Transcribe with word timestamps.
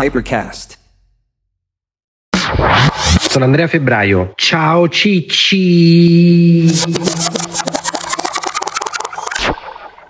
Hypercast. 0.00 0.78
Sono 3.18 3.44
Andrea 3.44 3.66
Febbraio. 3.66 4.30
Ciao 4.36 4.88
Cicci. 4.88 6.70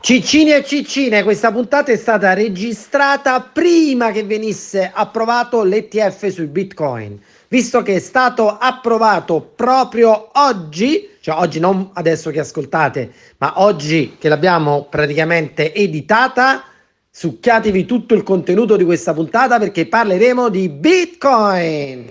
Ciccini 0.00 0.52
e 0.52 0.62
ciccine, 0.62 1.22
questa 1.22 1.50
puntata 1.50 1.90
è 1.90 1.96
stata 1.96 2.34
registrata 2.34 3.40
prima 3.40 4.10
che 4.10 4.24
venisse 4.24 4.90
approvato 4.92 5.62
l'ETF 5.64 6.26
sui 6.26 6.48
bitcoin, 6.48 7.18
visto 7.48 7.80
che 7.80 7.94
è 7.94 7.98
stato 7.98 8.58
approvato 8.58 9.40
proprio 9.40 10.28
oggi, 10.34 11.16
cioè 11.20 11.36
oggi 11.36 11.60
non 11.60 11.92
adesso 11.94 12.30
che 12.30 12.40
ascoltate, 12.40 13.10
ma 13.38 13.54
oggi 13.62 14.16
che 14.18 14.28
l'abbiamo 14.28 14.86
praticamente 14.90 15.72
editata, 15.72 16.64
succhiatevi 17.18 17.84
tutto 17.84 18.14
il 18.14 18.22
contenuto 18.22 18.76
di 18.76 18.84
questa 18.84 19.12
puntata 19.12 19.58
perché 19.58 19.86
parleremo 19.86 20.48
di 20.48 20.68
bitcoin. 20.68 22.04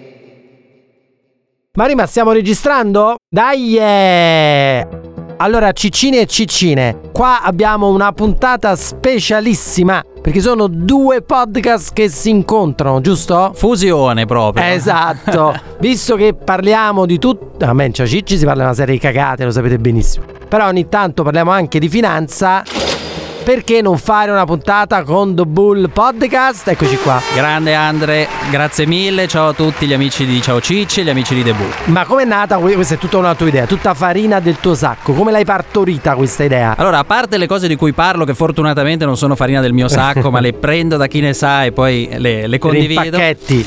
Mari, 1.71 1.95
ma 1.95 2.05
stiamo 2.05 2.33
registrando? 2.33 3.15
Dai! 3.25 3.69
Yeah! 3.69 4.89
Allora, 5.37 5.71
ciccine 5.71 6.19
e 6.19 6.25
ciccine, 6.25 6.99
qua 7.13 7.41
abbiamo 7.41 7.87
una 7.87 8.11
puntata 8.11 8.75
specialissima 8.75 10.03
perché 10.21 10.41
sono 10.41 10.67
due 10.67 11.21
podcast 11.21 11.93
che 11.93 12.09
si 12.09 12.29
incontrano, 12.29 12.99
giusto? 12.99 13.53
Fusione 13.55 14.25
proprio. 14.25 14.65
Esatto. 14.65 15.57
Visto 15.79 16.17
che 16.17 16.33
parliamo 16.33 17.05
di 17.05 17.17
tutto, 17.17 17.63
a 17.63 17.71
me 17.71 17.93
Cicci 17.93 18.37
si 18.37 18.43
parla 18.43 18.63
di 18.63 18.65
una 18.65 18.75
serie 18.75 18.95
di 18.95 18.99
cagate, 18.99 19.45
lo 19.45 19.51
sapete 19.51 19.79
benissimo. 19.79 20.25
Però 20.49 20.67
ogni 20.67 20.89
tanto 20.89 21.23
parliamo 21.23 21.51
anche 21.51 21.79
di 21.79 21.87
finanza. 21.87 22.63
Perché 23.47 23.81
non 23.81 23.97
fare 23.97 24.29
una 24.29 24.43
puntata 24.43 25.03
con 25.03 25.33
The 25.33 25.45
Bull 25.45 25.89
Podcast? 25.89 26.67
Eccoci 26.67 26.97
qua. 26.97 27.21
Grande 27.33 27.73
Andre, 27.73 28.27
grazie 28.51 28.85
mille. 28.85 29.25
Ciao 29.29 29.47
a 29.47 29.53
tutti 29.53 29.87
gli 29.87 29.93
amici 29.93 30.25
di 30.25 30.41
Ciao 30.41 30.59
Cicci 30.59 30.99
e 30.99 31.03
gli 31.05 31.09
amici 31.09 31.33
di 31.33 31.43
The 31.43 31.53
Bull. 31.53 31.71
Ma 31.85 32.03
com'è 32.03 32.25
nata? 32.25 32.57
Questa 32.57 32.95
è 32.95 32.97
tutta 32.97 33.17
una 33.17 33.35
tua 33.35 33.47
idea, 33.47 33.65
tutta 33.65 33.93
farina 33.93 34.41
del 34.41 34.57
tuo 34.59 34.75
sacco. 34.75 35.13
Come 35.13 35.31
l'hai 35.31 35.45
partorita 35.45 36.15
questa 36.15 36.43
idea? 36.43 36.75
Allora, 36.75 36.97
a 36.97 37.05
parte 37.05 37.37
le 37.37 37.47
cose 37.47 37.69
di 37.69 37.77
cui 37.77 37.93
parlo, 37.93 38.25
che 38.25 38.33
fortunatamente 38.33 39.05
non 39.05 39.15
sono 39.15 39.33
farina 39.37 39.61
del 39.61 39.71
mio 39.71 39.87
sacco, 39.87 40.27
ma 40.29 40.41
le 40.41 40.51
prendo 40.51 40.97
da 40.97 41.07
chi 41.07 41.21
ne 41.21 41.31
sa 41.31 41.63
e 41.63 41.71
poi 41.71 42.09
le, 42.17 42.47
le 42.47 42.59
condivido. 42.59 43.11
Pacchetti. 43.11 43.65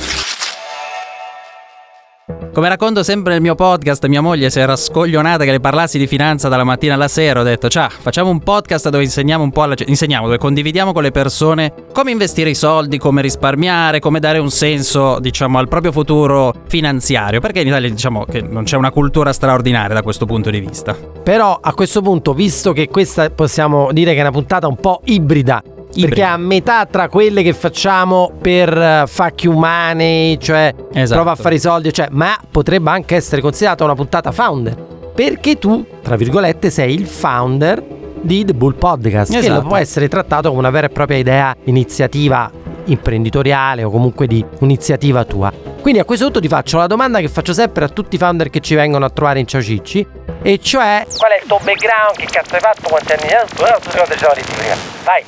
Come 2.53 2.69
racconto 2.69 3.05
sempre 3.05 3.35
nel 3.35 3.43
mio 3.43 3.55
podcast, 3.55 4.05
mia 4.07 4.21
moglie 4.21 4.51
si 4.51 4.59
era 4.59 4.75
scoglionata 4.75 5.45
che 5.45 5.53
le 5.53 5.61
parlassi 5.61 5.99
di 5.99 6.09
finanza 6.09 6.49
dalla 6.49 6.65
mattina 6.65 6.95
alla 6.95 7.07
sera. 7.07 7.41
Ho 7.41 7.45
detto, 7.45 7.69
ciao, 7.69 7.89
facciamo 7.89 8.29
un 8.29 8.41
podcast 8.41 8.89
dove 8.89 9.05
insegniamo 9.05 9.45
un 9.45 9.53
po' 9.53 9.63
alla 9.63 9.77
insegniamo, 9.87 10.25
dove 10.25 10.39
condividiamo 10.39 10.93
con 10.93 11.05
le 11.05 11.13
persone 11.13 11.73
come 11.93 12.11
investire 12.11 12.51
i 12.51 12.57
soldi, 12.57 12.99
come 12.99 13.23
risparmiare, 13.23 14.01
come 14.01 14.19
dare 14.19 14.39
un 14.39 14.51
senso, 14.51 15.21
diciamo, 15.21 15.59
al 15.59 15.69
proprio 15.69 15.93
futuro 15.93 16.53
finanziario. 16.67 17.39
Perché 17.39 17.61
in 17.61 17.69
Italia 17.69 17.89
diciamo 17.89 18.25
che 18.25 18.41
non 18.43 18.65
c'è 18.65 18.77
una 18.77 18.91
cultura 18.91 19.33
straordinaria 19.33 19.95
da 19.95 20.03
questo 20.03 20.27
punto 20.27 20.51
di 20.51 20.59
vista. 20.59 20.97
Però 21.23 21.57
a 21.63 21.73
questo 21.73 22.03
punto, 22.03 22.35
visto 22.35 22.73
che 22.73 22.89
questa 22.89 23.31
possiamo 23.31 23.93
dire 23.93 24.11
che 24.11 24.19
è 24.19 24.23
una 24.23 24.33
puntata 24.33 24.67
un 24.67 24.77
po' 24.77 25.03
ibrida, 25.05 25.63
Ibrida. 25.91 26.07
perché 26.09 26.23
è 26.23 26.27
a 26.27 26.37
metà 26.37 26.87
tra 26.87 27.09
quelle 27.09 27.43
che 27.43 27.53
facciamo 27.53 28.33
per 28.41 28.77
uh, 28.77 29.07
fuck 29.07 29.45
you 29.45 29.55
money, 29.57 30.39
cioè 30.39 30.75
Esatto. 30.93 31.21
prova 31.21 31.33
a 31.33 31.41
fare 31.41 31.55
i 31.57 31.61
soldi, 31.61 31.93
cioè, 31.93 32.09
ma 32.11 32.37
potrebbe 32.51 32.91
anche 32.91 33.17
essere 33.17 33.41
considerata 33.41 33.85
una 33.85 33.95
puntata 33.95 34.33
founder. 34.33 34.77
Perché 35.15 35.59
tu, 35.59 35.85
tra 36.03 36.17
virgolette, 36.17 36.71
sei 36.71 36.95
il 36.95 37.07
founder 37.07 37.83
di 38.23 38.45
The 38.45 38.55
Bull 38.55 38.75
Podcast, 38.77 39.33
che 39.33 39.39
Esatto. 39.39 39.63
lo 39.63 39.67
può 39.69 39.77
essere 39.77 40.09
trattato 40.09 40.49
come 40.49 40.61
una 40.61 40.71
vera 40.71 40.87
e 40.87 40.91
propria 40.91 41.19
idea, 41.19 41.55
iniziativa 41.65 42.51
imprenditoriale 42.87 43.83
o 43.85 43.91
comunque 43.91 44.27
di 44.27 44.45
un'iniziativa 44.59 45.25
tua. 45.25 45.53
Quindi 45.81 46.01
a 46.01 46.05
questo 46.05 46.25
punto 46.27 46.41
ti 46.41 46.49
faccio 46.49 46.77
la 46.79 46.87
domanda 46.87 47.21
che 47.21 47.29
faccio 47.29 47.53
sempre 47.53 47.85
a 47.85 47.89
tutti 47.89 48.17
i 48.17 48.19
founder 48.19 48.51
che 48.51 48.61
ci 48.61 48.75
vengono 48.75 49.05
a 49.05 49.11
trovare 49.11 49.39
in 49.41 49.47
Ciao 49.47 49.63
Cicci, 49.63 50.07
e 50.43 50.59
cioè 50.61 51.07
Qual 51.17 51.31
è 51.31 51.41
il 51.43 51.47
tuo 51.49 51.59
background? 51.63 52.17
Che 52.17 52.27
cazzo 52.27 52.55
hai 52.55 52.61
fatto? 52.61 52.89
Quanti 52.89 53.13
anni 53.13 53.33
hai? 53.33 53.43
Eh, 53.43 53.81
tu 53.81 53.91
ricordi 53.91 54.15
già 54.17 54.33
di 54.35 54.43
prima. 54.43 54.75
Vai. 55.05 55.23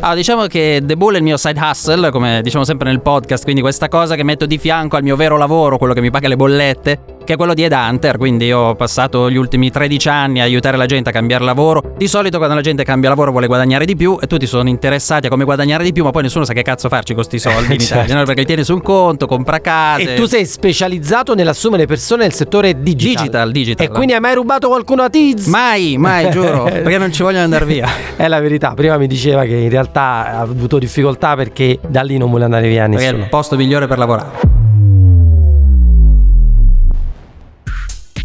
Ah, 0.00 0.14
diciamo 0.14 0.46
che 0.46 0.80
The 0.84 0.96
Bull 0.96 1.14
è 1.14 1.16
il 1.16 1.24
mio 1.24 1.36
side 1.36 1.60
hustle, 1.60 2.10
come 2.10 2.40
diciamo 2.42 2.64
sempre 2.64 2.88
nel 2.88 3.00
podcast, 3.00 3.42
quindi 3.42 3.60
questa 3.60 3.88
cosa 3.88 4.14
che 4.14 4.22
metto 4.22 4.46
di 4.46 4.56
fianco 4.58 4.96
al 4.96 5.02
mio 5.02 5.16
vero 5.16 5.36
lavoro, 5.36 5.76
quello 5.76 5.92
che 5.92 6.00
mi 6.00 6.10
paga 6.10 6.28
le 6.28 6.36
bollette, 6.36 7.00
che 7.24 7.34
è 7.34 7.36
quello 7.36 7.54
di 7.54 7.62
Headhunter, 7.62 8.16
quindi 8.16 8.46
io 8.46 8.58
ho 8.58 8.74
passato 8.74 9.30
gli 9.30 9.36
ultimi 9.36 9.70
13 9.70 10.08
anni 10.08 10.40
a 10.40 10.44
aiutare 10.44 10.76
la 10.76 10.86
gente 10.86 11.10
a 11.10 11.12
cambiare 11.12 11.44
lavoro. 11.44 11.82
Di 11.96 12.06
solito 12.08 12.36
quando 12.38 12.54
la 12.54 12.60
gente 12.60 12.84
cambia 12.84 13.08
lavoro 13.08 13.30
vuole 13.30 13.46
guadagnare 13.46 13.84
di 13.84 13.96
più 13.96 14.18
e 14.20 14.26
tutti 14.26 14.46
sono 14.46 14.68
interessati 14.68 15.26
a 15.26 15.30
come 15.30 15.44
guadagnare 15.44 15.84
di 15.84 15.92
più, 15.92 16.04
ma 16.04 16.10
poi 16.10 16.22
nessuno 16.22 16.44
sa 16.44 16.52
che 16.52 16.62
cazzo 16.62 16.88
farci 16.88 17.14
con 17.14 17.24
questi 17.26 17.38
soldi 17.38 17.72
in 17.74 17.80
Certo. 17.80 17.94
Italia, 18.04 18.14
no? 18.16 18.24
perché 18.24 18.40
li 18.40 18.46
tieni 18.46 18.64
sul 18.64 18.82
conto, 18.82 19.26
compra 19.26 19.60
case. 19.60 20.14
E 20.14 20.14
tu 20.14 20.26
sei 20.26 20.44
specializzato 20.46 21.34
nell'assumere 21.34 21.86
persone 21.86 22.22
nel 22.22 22.32
settore 22.32 22.82
digital. 22.82 23.22
Digital, 23.22 23.52
digital. 23.52 23.86
E 23.86 23.90
quindi 23.90 24.12
hai 24.14 24.20
mai 24.20 24.34
rubato 24.34 24.68
qualcuno 24.68 25.02
a 25.02 25.10
Tiz? 25.10 25.46
Mai, 25.46 25.96
mai, 25.98 26.30
giuro, 26.30 26.64
perché 26.70 26.98
non 26.98 27.12
ci 27.12 27.22
vogliono 27.22 27.44
andare 27.44 27.64
via. 27.64 27.88
È 28.16 28.26
la 28.28 28.40
verità. 28.40 28.72
Prima 28.74 28.96
mi 28.98 29.06
diceva 29.06 29.44
che 29.44 29.54
in 29.56 29.70
realtà 29.70 30.00
ha 30.36 30.40
avuto 30.40 30.78
difficoltà 30.78 31.34
perché 31.36 31.78
da 31.86 32.02
lì 32.02 32.16
non 32.18 32.28
vuole 32.28 32.44
andare 32.44 32.68
via 32.68 32.86
Perché 32.88 32.96
è 32.96 33.06
nessuno. 33.06 33.22
il 33.22 33.28
posto 33.28 33.56
migliore 33.56 33.86
per 33.86 33.98
lavorare. 33.98 34.51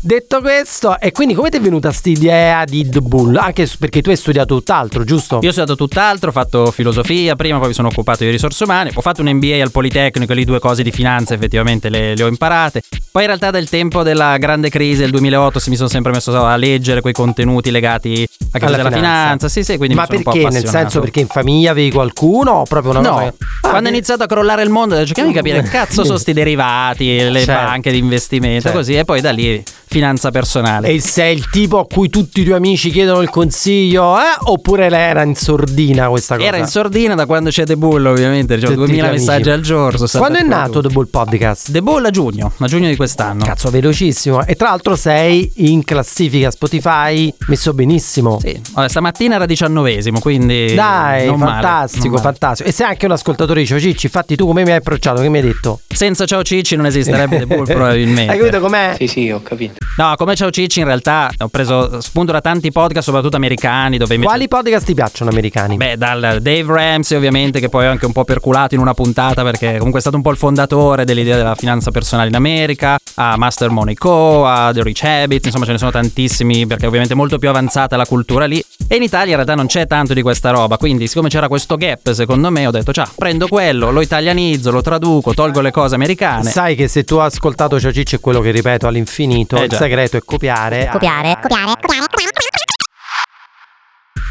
Detto 0.07 0.40
questo, 0.40 0.97
e 1.01 1.12
quindi 1.12 1.34
come 1.34 1.50
ti 1.50 1.57
è 1.57 1.59
venuta 1.59 1.90
quest'idea 1.90 2.63
di 2.63 2.88
The 2.88 3.01
Bull? 3.01 3.35
Anche 3.35 3.68
perché 3.78 4.01
tu 4.01 4.09
hai 4.09 4.16
studiato 4.16 4.56
tutt'altro, 4.56 5.03
giusto? 5.03 5.40
Io 5.41 5.50
ho 5.50 5.51
studiato 5.51 5.75
tutt'altro, 5.75 6.29
ho 6.29 6.31
fatto 6.31 6.72
filosofia 6.72 7.35
prima, 7.35 7.57
poi 7.57 7.68
mi 7.68 7.73
sono 7.73 7.90
occupato 7.90 8.23
di 8.23 8.29
risorse 8.29 8.63
umane, 8.63 8.91
ho 8.94 9.01
fatto 9.01 9.19
un 9.22 9.28
MBA 9.29 9.62
al 9.62 9.69
Politecnico 9.72 10.31
e 10.31 10.35
lì 10.35 10.45
due 10.45 10.59
cose 10.59 10.81
di 10.81 10.91
finanza 10.91 11.34
effettivamente 11.34 11.90
le, 11.90 12.16
le 12.16 12.23
ho 12.23 12.28
imparate. 12.29 12.84
Poi 13.12 13.23
in 13.23 13.28
realtà 13.28 13.51
dal 13.51 13.68
tempo 13.68 14.01
della 14.03 14.38
grande 14.38 14.69
crisi 14.69 15.01
del 15.01 15.12
2008 15.12 15.62
mi 15.68 15.75
sono 15.75 15.90
sempre 15.90 16.13
messo 16.13 16.34
a 16.41 16.56
leggere 16.56 17.01
quei 17.01 17.12
contenuti 17.13 17.69
legati 17.69 18.25
a 18.53 18.66
Alla 18.66 18.78
della 18.78 18.89
finanza. 18.89 19.00
finanza. 19.24 19.50
Sì, 19.50 19.63
sì, 19.66 19.75
quindi 19.75 19.95
Ma 19.95 20.01
mi 20.03 20.07
sono 20.07 20.18
un 20.19 20.24
po' 20.24 20.31
perché? 20.31 20.50
Nel 20.50 20.68
senso 20.69 21.01
perché 21.01 21.19
in 21.19 21.28
famiglia 21.28 21.72
avevi 21.72 21.91
qualcuno 21.91 22.51
o 22.51 22.63
proprio 22.63 22.91
una 22.91 23.01
No, 23.01 23.09
cosa 23.13 23.34
Ah, 23.59 23.69
quando 23.72 23.89
è 23.89 23.91
iniziato 23.91 24.24
a 24.24 24.25
crollare 24.25 24.63
il 24.63 24.69
mondo, 24.69 24.95
cerchiamo 25.06 25.28
di 25.28 25.35
capire 25.35 25.62
che 25.63 25.68
cazzo 25.68 26.06
sono 26.06 26.18
sti 26.18 26.31
derivati, 26.31 27.29
le 27.29 27.44
Certo. 27.44 27.66
banche 27.66 27.91
di 27.91 27.97
investimento, 27.97 28.62
Certo. 28.62 28.78
così, 28.78 28.94
e 28.95 29.03
poi 29.03 29.19
da 29.19 29.31
lì 29.31 29.62
finanza 29.97 30.29
personale. 30.29 30.89
E 30.89 30.99
sei 31.01 31.35
il 31.35 31.49
tipo 31.49 31.79
a 31.79 31.87
cui 31.87 32.09
tutti 32.09 32.41
i 32.41 32.43
tuoi 32.43 32.55
amici 32.57 32.91
chiedono 32.91 33.21
il 33.21 33.29
consiglio, 33.29 34.15
eh? 34.17 34.35
Oppure 34.43 34.89
lei 34.89 35.01
era 35.09 35.23
in 35.23 35.35
sordina 35.35 36.07
questa 36.09 36.35
cosa? 36.35 36.47
Era 36.47 36.57
in 36.57 36.67
sordina 36.67 37.15
da 37.15 37.25
quando 37.25 37.49
c'è 37.49 37.65
The 37.65 37.75
Bull, 37.77 38.05
ovviamente, 38.05 38.53
i 38.55 38.59
2000 38.59 38.85
tuoi 38.85 39.11
messaggi 39.11 39.33
amici. 39.33 39.49
al 39.49 39.61
giorno. 39.61 40.05
Quando 40.17 40.37
è 40.37 40.43
nato 40.43 40.81
The 40.81 40.89
Bull 40.89 41.07
Podcast? 41.09 41.71
The 41.71 41.81
Bull 41.81 42.05
a 42.05 42.09
giugno, 42.11 42.51
a 42.57 42.67
giugno 42.67 42.87
di 42.87 42.95
quest'anno. 42.95 43.43
Cazzo, 43.43 43.69
velocissimo. 43.71 44.45
E 44.45 44.53
tra 44.55 44.69
l'altro 44.69 44.95
sei 44.95 45.51
in 45.55 45.83
classifica 45.83 46.51
Spotify 46.51 47.33
messo 47.47 47.73
benissimo. 47.73 48.39
Sì, 48.39 48.59
vabbè, 48.73 48.87
stamattina 48.87 49.35
era 49.35 49.45
diciannovesimo, 49.47 50.19
quindi 50.19 50.73
Dai, 50.75 51.25
male, 51.35 51.37
fantastico, 51.37 52.09
male. 52.09 52.21
fantastico. 52.21 52.69
E 52.69 52.71
sei 52.71 52.85
anche 52.87 53.05
un 53.05 53.11
ascoltatore 53.13 53.61
di 53.61 53.65
Ciao 53.65 53.79
Cicci. 53.79 54.05
Infatti, 54.05 54.35
tu 54.35 54.45
come 54.45 54.63
mi 54.63 54.69
hai 54.71 54.77
approcciato? 54.77 55.21
Che 55.21 55.29
mi 55.29 55.37
hai 55.39 55.43
detto? 55.43 55.79
Senza 55.87 56.25
Ciao 56.25 56.43
Cicci 56.43 56.75
non 56.75 56.85
esisterebbe 56.85 57.37
The 57.39 57.45
Bull 57.47 57.65
probabilmente. 57.65 58.31
Hai 58.31 58.37
capito 58.37 58.59
com'è? 58.59 58.93
Sì, 58.97 59.07
sì, 59.07 59.29
ho 59.31 59.41
capito. 59.41 59.76
No, 59.97 60.13
come 60.15 60.35
Ciao 60.35 60.51
Cicci 60.51 60.79
in 60.79 60.85
realtà 60.85 61.31
ho 61.39 61.47
preso 61.47 62.01
spunto 62.01 62.31
da 62.31 62.39
tanti 62.39 62.71
podcast, 62.71 63.05
soprattutto 63.05 63.35
americani, 63.35 63.97
dove 63.97 64.13
invece... 64.13 64.31
Quali 64.31 64.47
podcast 64.47 64.85
ti 64.85 64.93
piacciono 64.93 65.31
americani? 65.31 65.75
Beh, 65.75 65.97
dal 65.97 66.38
Dave 66.39 66.65
Ramsey 66.67 67.17
ovviamente, 67.17 67.59
che 67.59 67.67
poi 67.67 67.88
ho 67.88 67.89
anche 67.89 68.05
un 68.05 68.11
po' 68.11 68.23
perculato 68.23 68.75
in 68.75 68.81
una 68.81 68.93
puntata 68.93 69.41
perché 69.41 69.77
comunque 69.77 69.97
è 69.97 70.01
stato 70.01 70.15
un 70.15 70.21
po' 70.21 70.29
il 70.29 70.38
fondatore 70.38 71.03
dell'idea 71.03 71.38
della 71.38 71.55
finanza 71.55 71.89
personale 71.89 72.29
in 72.29 72.35
America, 72.35 72.99
a 73.19 73.35
Master 73.38 73.69
Money 73.69 73.95
Co, 73.95 74.45
a 74.45 74.72
The 74.73 74.83
Rich 74.83 75.03
Habits, 75.03 75.45
insomma 75.45 75.66
ce 75.66 75.72
ne 75.72 75.78
sono 75.78 75.91
tantissimi 75.91 76.67
perché 76.67 76.85
ovviamente 76.85 77.13
è 77.13 77.17
molto 77.17 77.38
più 77.38 77.50
avanzata 77.50 77.95
la 77.95 78.05
cultura 78.05 78.45
lì. 78.45 78.63
E 78.88 78.95
in 78.95 79.03
Italia 79.03 79.29
in 79.29 79.35
realtà 79.35 79.55
non 79.55 79.66
c'è 79.67 79.88
tanto 79.88 80.13
di 80.13 80.22
questa 80.22 80.51
roba, 80.51 80.78
quindi 80.78 81.07
siccome 81.07 81.29
c'era 81.29 81.47
questo 81.47 81.77
gap 81.77 82.11
secondo 82.11 82.50
me 82.51 82.67
ho 82.67 82.72
detto, 82.72 82.94
ciao, 82.94 83.09
prendo 83.16 83.47
quello, 83.47 83.91
lo 83.91 84.01
italianizzo, 84.01 84.71
lo 84.71 84.81
traduco, 84.81 85.33
tolgo 85.33 85.62
le 85.62 85.71
cose 85.71 85.95
americane. 85.95 86.50
Sai 86.50 86.75
che 86.75 86.88
se 86.88 87.03
tu 87.03 87.15
hai 87.18 87.27
ascoltato 87.27 87.80
Ciao 87.80 87.91
Cicci 87.91 88.18
è 88.18 88.19
quello 88.19 88.39
che 88.39 88.51
ripeto 88.51 88.88
all'infinito, 88.88 89.57
Eh 89.57 89.65
il 89.65 89.74
segreto 89.74 90.18
è 90.18 90.21
copiare. 90.24 90.89
copiare, 90.91 91.38
copiare, 91.41 91.74
copiare, 91.81 92.06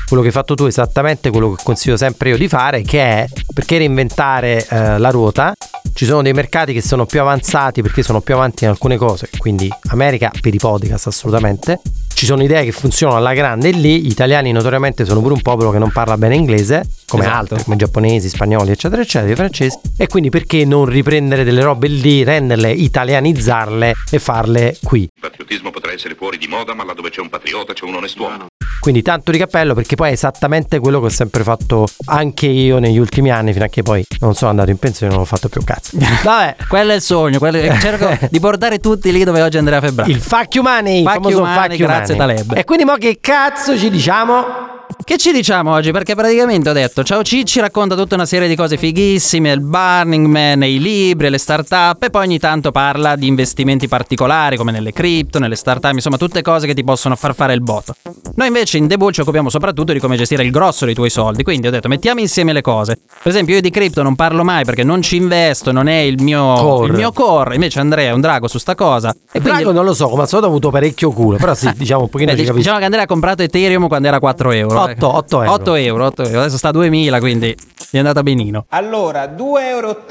quello 0.07 0.23
che 0.23 0.29
hai 0.29 0.35
fatto 0.35 0.55
tu 0.55 0.65
è 0.65 0.69
esattamente 0.69 1.31
quello 1.31 1.53
che 1.55 1.63
consiglio 1.65 1.97
sempre 1.97 2.29
io 2.31 2.37
di 2.37 2.47
fare, 2.49 2.83
che 2.83 3.03
è 3.03 3.27
perché 3.53 3.79
reinventare 3.79 4.65
eh, 4.69 4.99
la 4.99 5.11
ruota. 5.11 5.53
Ci 5.97 6.05
sono 6.05 6.21
dei 6.21 6.35
mercati 6.35 6.75
che 6.75 6.83
sono 6.83 7.07
più 7.07 7.23
avanzati 7.23 7.81
perché 7.81 8.03
sono 8.03 8.21
più 8.21 8.35
avanti 8.35 8.65
in 8.65 8.71
alcune 8.71 8.99
cose, 8.99 9.31
quindi 9.39 9.71
America 9.89 10.31
per 10.43 10.53
i 10.53 10.59
podcast 10.59 11.07
assolutamente. 11.07 11.81
Ci 12.13 12.27
sono 12.27 12.43
idee 12.43 12.65
che 12.65 12.73
funzionano 12.73 13.19
alla 13.19 13.33
grande 13.33 13.69
e 13.69 13.73
lì 13.73 14.03
gli 14.03 14.11
italiani 14.11 14.53
notoriamente 14.53 15.07
sono 15.07 15.23
pure 15.23 15.33
un 15.33 15.41
popolo 15.41 15.71
che 15.71 15.79
non 15.79 15.91
parla 15.91 16.19
bene 16.19 16.35
inglese, 16.37 16.87
come 17.07 17.23
Esatto. 17.23 17.39
altri, 17.39 17.65
come 17.65 17.77
giapponesi, 17.77 18.29
spagnoli, 18.29 18.73
eccetera, 18.73 19.01
eccetera, 19.01 19.33
i 19.33 19.37
francesi. 19.37 19.79
E 19.97 20.07
quindi 20.07 20.29
perché 20.29 20.67
non 20.67 20.85
riprendere 20.85 21.45
delle 21.45 21.63
robe 21.63 21.89
lì, 21.89 22.23
renderle, 22.25 22.73
italianizzarle 22.73 23.93
e 24.11 24.19
farle 24.19 24.77
qui? 24.83 25.01
Il 25.01 25.11
patriottismo 25.19 25.71
potrà 25.71 25.93
essere 25.93 26.15
fuori 26.15 26.37
di 26.37 26.47
moda, 26.47 26.75
ma 26.75 26.85
laddove 26.85 27.09
c'è 27.09 27.23
un 27.23 27.31
patriota 27.31 27.73
c'è 27.73 27.85
un 27.87 27.95
onest'uomo. 27.95 28.49
Quindi 28.87 29.03
tanto 29.03 29.33
di 29.33 29.39
cappello 29.39 29.75
perché 29.75 29.97
poi 29.97 30.11
è 30.11 30.13
esattamente 30.13 30.79
quello 30.79 31.01
che 31.01 31.07
ho 31.07 31.09
sempre 31.09 31.43
fatto 31.43 31.89
anche 32.05 32.47
io 32.47 32.79
negli 32.79 32.99
ultimi 32.99 33.33
anni, 33.33 33.53
fino 33.53 33.65
a 33.65 33.69
che 33.69 33.83
poi 33.83 34.05
non 34.21 34.37
sono 34.37 34.51
andato 34.51 34.71
in 34.71 34.77
pensione 34.77 35.11
e 35.11 35.15
non 35.17 35.25
ho 35.25 35.27
fatto 35.27 35.49
più 35.49 35.61
cazzo. 35.65 35.97
Vabbè, 36.23 36.55
Quello 36.69 36.93
è 36.93 36.95
il 36.95 37.01
sogno, 37.01 37.39
quello 37.41 37.59
è- 37.59 37.77
cerco 37.81 38.17
di 38.31 38.39
portare 38.39 38.79
tutti 38.79 39.11
lì 39.11 39.25
dove 39.25 39.43
oggi 39.43 39.59
Andrea 39.59 39.81
Febbraio. 39.81 40.13
il 40.15 40.21
fuck 40.21 40.55
you 40.55 40.63
money, 40.63 40.99
il 40.99 41.03
Fuck 41.03 41.15
famoso 41.17 41.37
you 41.37 41.45
money, 41.45 41.61
fuck 41.69 41.79
you 41.81 41.89
grazie 41.89 42.15
money. 42.15 42.37
Taleb. 42.37 42.57
E 42.59 42.63
quindi 42.65 42.85
mo 42.85 42.95
che 42.95 43.19
cazzo 43.21 43.77
ci 43.77 43.91
diciamo? 43.91 44.76
Che 45.03 45.19
ci 45.19 45.33
diciamo 45.33 45.73
oggi? 45.73 45.91
Perché 45.91 46.15
praticamente 46.15 46.71
ho 46.71 46.73
detto 46.73 47.03
Ciao 47.03 47.23
Cicci 47.23 47.61
racconta 47.61 47.97
tutta 47.97 48.15
una 48.15 48.25
serie 48.25 48.49
di 48.49 48.55
cose 48.57 48.77
fighissime, 48.77 49.51
il 49.51 49.61
Burning 49.61 50.27
Man, 50.27 50.63
i 50.65 50.79
libri, 50.81 51.29
le 51.29 51.39
start-up 51.39 52.03
e 52.03 52.11
poi 52.11 52.27
ogni 52.27 52.39
tanto 52.39 52.71
parla 52.71 53.15
di 53.15 53.27
investimenti 53.27 53.89
particolari 53.89 54.57
come 54.57 54.73
nelle 54.73 54.93
cripto, 54.93 55.39
nelle 55.39 55.57
start-up, 55.57 55.93
insomma 55.93 56.17
tutte 56.17 56.41
cose 56.43 56.67
che 56.67 56.75
ti 56.75 56.83
possono 56.85 57.15
far 57.17 57.35
fare 57.35 57.53
il 57.53 57.63
botto. 57.63 57.95
Noi 58.35 58.47
invece 58.47 58.79
in 58.79 58.89
The 58.89 58.97
Bull 58.97 59.11
ci 59.11 59.21
occupiamo 59.21 59.49
soprattutto 59.49 59.93
di 59.93 59.99
come 59.99 60.17
gestire 60.17 60.45
il 60.45 60.51
grosso 60.51 60.85
dei 60.85 60.95
tuoi 60.95 61.11
soldi, 61.11 61.43
quindi 61.43 61.67
ho 61.67 61.71
detto 61.71 61.89
mettiamo 61.89 62.21
insieme 62.21 62.53
le 62.53 62.63
cose. 62.63 62.99
Per 63.23 63.31
esempio 63.33 63.55
io 63.55 63.61
di 63.61 63.71
cripto 63.71 64.03
non 64.03 64.15
parlo 64.15 64.45
mai 64.45 64.65
perché 64.65 64.83
non 64.85 65.03
ci 65.03 65.17
investo, 65.17 65.73
non 65.73 65.89
è 65.89 65.99
il 65.99 66.21
mio 66.23 66.55
Core. 66.55 66.93
il 66.93 66.97
mio 66.97 67.13
core, 67.13 67.55
invece 67.55 67.81
Andrea 67.81 68.11
è 68.11 68.13
un 68.13 68.21
drago 68.21 68.49
su 68.49 68.59
sta 68.59 68.75
cosa. 68.75 69.11
E 69.11 69.41
quindi 69.41 69.63
Drago 69.63 69.73
non 69.73 69.85
lo 69.85 69.95
so, 69.95 70.09
come 70.09 70.23
al 70.23 70.29
solito 70.29 70.47
ho 70.49 70.51
avuto 70.51 70.71
parecchio 70.71 71.11
culo, 71.11 71.37
però 71.39 71.55
sì, 71.55 71.71
diciamo 71.77 72.03
un 72.03 72.09
pochino 72.09 72.35
Beh, 72.35 72.53
diciamo 72.53 72.79
che 72.79 72.85
Andrea 72.85 73.03
ha 73.03 73.07
comprato 73.07 73.43
Ethereum 73.43 73.89
quando 73.89 74.09
era 74.09 74.19
4 74.19 74.51
euro. 74.53 74.76
8, 74.83 75.17
8 75.17 75.43
euro. 75.43 75.53
8 75.53 75.75
euro, 75.75 76.07
8 76.07 76.23
euro. 76.25 76.41
Adesso 76.41 76.57
sta 76.57 76.69
a 76.69 76.73
2000, 76.73 77.19
quindi 77.19 77.57
è 77.91 77.99
andata 77.99 78.23
benino. 78.23 78.67
Allora, 78.71 79.27
2,80 79.27 79.59
euro, 79.59 80.03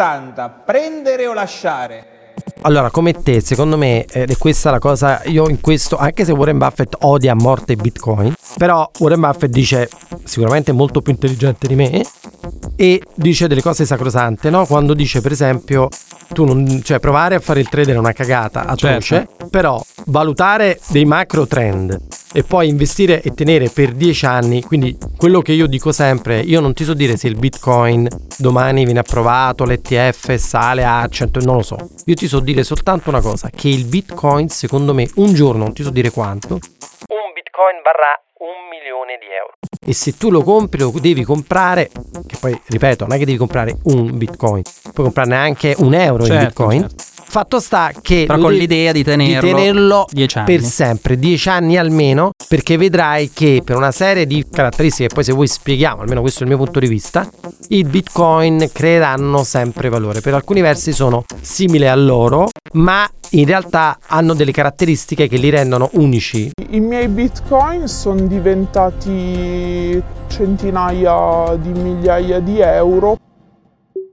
prendere 0.66 1.28
o 1.28 1.34
lasciare? 1.34 2.14
Allora, 2.62 2.90
come 2.90 3.14
te, 3.14 3.42
secondo 3.42 3.78
me, 3.78 4.06
ed 4.06 4.32
è 4.32 4.38
questa 4.38 4.72
la 4.72 4.80
cosa, 4.80 5.22
io 5.26 5.48
in 5.50 5.62
questo, 5.62 5.98
anche 5.98 6.26
se 6.26 6.32
Warren 6.32 6.58
Buffett 6.58 6.96
odia 7.02 7.34
a 7.34 7.36
morte 7.36 7.76
Bitcoin, 7.76 8.34
però 8.58 8.90
Warren 9.00 9.20
Buffett 9.20 9.52
dice 9.52 9.90
sicuramente 10.24 10.72
molto 10.72 11.02
più 11.02 11.14
intelligente 11.14 11.68
di 11.68 11.76
me 11.76 12.04
e 12.76 13.02
dice 13.16 13.48
delle 13.48 13.62
cose 13.62 13.86
sacrosante, 13.86 14.50
no? 14.50 14.66
Quando 14.66 14.94
dice, 14.94 15.22
per 15.22 15.32
esempio, 15.32 15.88
tu 16.34 16.44
non, 16.46 16.82
cioè 16.84 17.00
provare 17.00 17.36
a 17.36 17.40
fare 17.40 17.60
il 17.60 17.70
trader 17.70 17.96
è 17.96 18.00
una 18.00 18.12
cagata 18.12 18.66
atroce, 18.66 19.28
però 19.50 19.82
valutare 20.08 20.80
dei 20.90 21.06
macro 21.06 21.48
trend 21.48 21.98
e 22.34 22.44
poi 22.44 22.68
investire 22.68 23.22
e 23.22 23.34
tenere 23.34 23.70
per 23.70 23.94
10 23.94 24.26
anni, 24.26 24.62
quindi 24.62 24.98
quello 25.16 25.42
che 25.42 25.54
io 25.54 25.68
dico 25.68 25.92
sempre, 25.92 26.42
io 26.42 26.60
non 26.60 26.74
ti 26.74 26.84
so 26.84 26.94
dire 26.94 27.16
se 27.16 27.28
il 27.28 27.38
Bitcoin 27.38 28.08
domani 28.38 28.84
viene 28.84 29.00
approvato, 29.00 29.64
l'ETF 29.64 30.34
sale 30.36 30.84
a 30.84 31.08
100, 31.08 31.40
non 31.46 31.56
lo 31.56 31.62
so. 31.62 31.78
Io 32.06 32.14
ti 32.14 32.28
so 32.28 32.40
dire 32.42 32.64
soltanto 32.64 33.10
una 33.10 33.22
cosa, 33.22 33.50
che 33.50 33.70
il 33.70 33.86
Bitcoin 33.86 34.50
secondo 34.50 34.94
me 34.94 35.08
un 35.16 35.34
giorno, 35.34 35.64
non 35.64 35.74
ti 35.74 35.84
so 35.84 35.92
dire 35.92 36.10
quanto, 36.12 36.56
Un 36.56 37.32
bitcoin 37.34 37.82
varrà 37.84 38.25
un 38.46 38.70
milione 38.70 39.18
di 39.20 39.26
euro. 39.26 39.54
e 39.88 39.94
se 39.94 40.18
tu 40.18 40.30
lo 40.30 40.42
compri 40.44 40.80
lo 40.80 40.92
devi 41.00 41.24
comprare, 41.24 41.90
che 42.28 42.38
poi 42.40 42.60
ripeto, 42.68 43.06
non 43.06 43.16
è 43.16 43.20
che 43.20 43.26
devi 43.26 43.38
comprare 43.38 43.76
un 43.84 44.18
Bitcoin, 44.18 44.62
puoi 44.94 45.06
comprarne 45.06 45.36
anche 45.36 45.74
un 45.80 45.94
euro 45.94 46.24
in 46.24 46.30
Certo, 46.32 46.46
Bitcoin. 46.68 46.80
certo. 46.82 47.04
Fatto 47.36 47.60
sta 47.60 47.92
che 48.02 48.24
Però 48.26 48.40
con 48.40 48.54
l'idea 48.54 48.94
di 48.94 49.04
tenerlo 49.04 49.50
tenerlo 49.50 50.06
10 50.10 50.38
anni. 50.38 50.46
per 50.46 50.62
sempre, 50.62 51.18
10 51.18 51.50
anni 51.50 51.76
almeno, 51.76 52.30
perché 52.48 52.78
vedrai 52.78 53.32
che 53.34 53.62
per 53.62 53.76
una 53.76 53.92
serie 53.92 54.26
di 54.26 54.46
caratteristiche, 54.50 55.14
poi 55.14 55.26
se 55.26 55.34
voi 55.34 55.46
spieghiamo, 55.46 56.00
almeno 56.02 56.22
questo 56.22 56.40
è 56.40 56.44
il 56.44 56.48
mio 56.48 56.58
punto 56.58 56.80
di 56.80 56.88
vista, 56.88 57.30
i 57.68 57.84
bitcoin 57.84 58.70
creeranno 58.72 59.44
sempre 59.44 59.90
valore. 59.90 60.22
Per 60.22 60.34
alcuni 60.34 60.62
versi 60.62 60.94
sono 60.94 61.26
simili 61.42 61.86
a 61.90 61.96
loro, 61.96 62.48
ma 62.76 63.06
in 63.32 63.46
realtà 63.46 63.98
hanno 64.08 64.34
delle 64.34 64.54
caratteristiche 64.54 65.28
che 65.28 65.36
li 65.36 65.50
rendono 65.50 65.90
unici. 65.96 66.52
I 66.70 66.80
miei 66.80 67.10
bitcoin 67.10 67.90
sono 67.90 68.28
diventati 68.28 70.02
centinaia 70.30 71.54
di 71.58 71.68
migliaia 71.68 72.40
di 72.40 72.62
euro. 72.62 73.18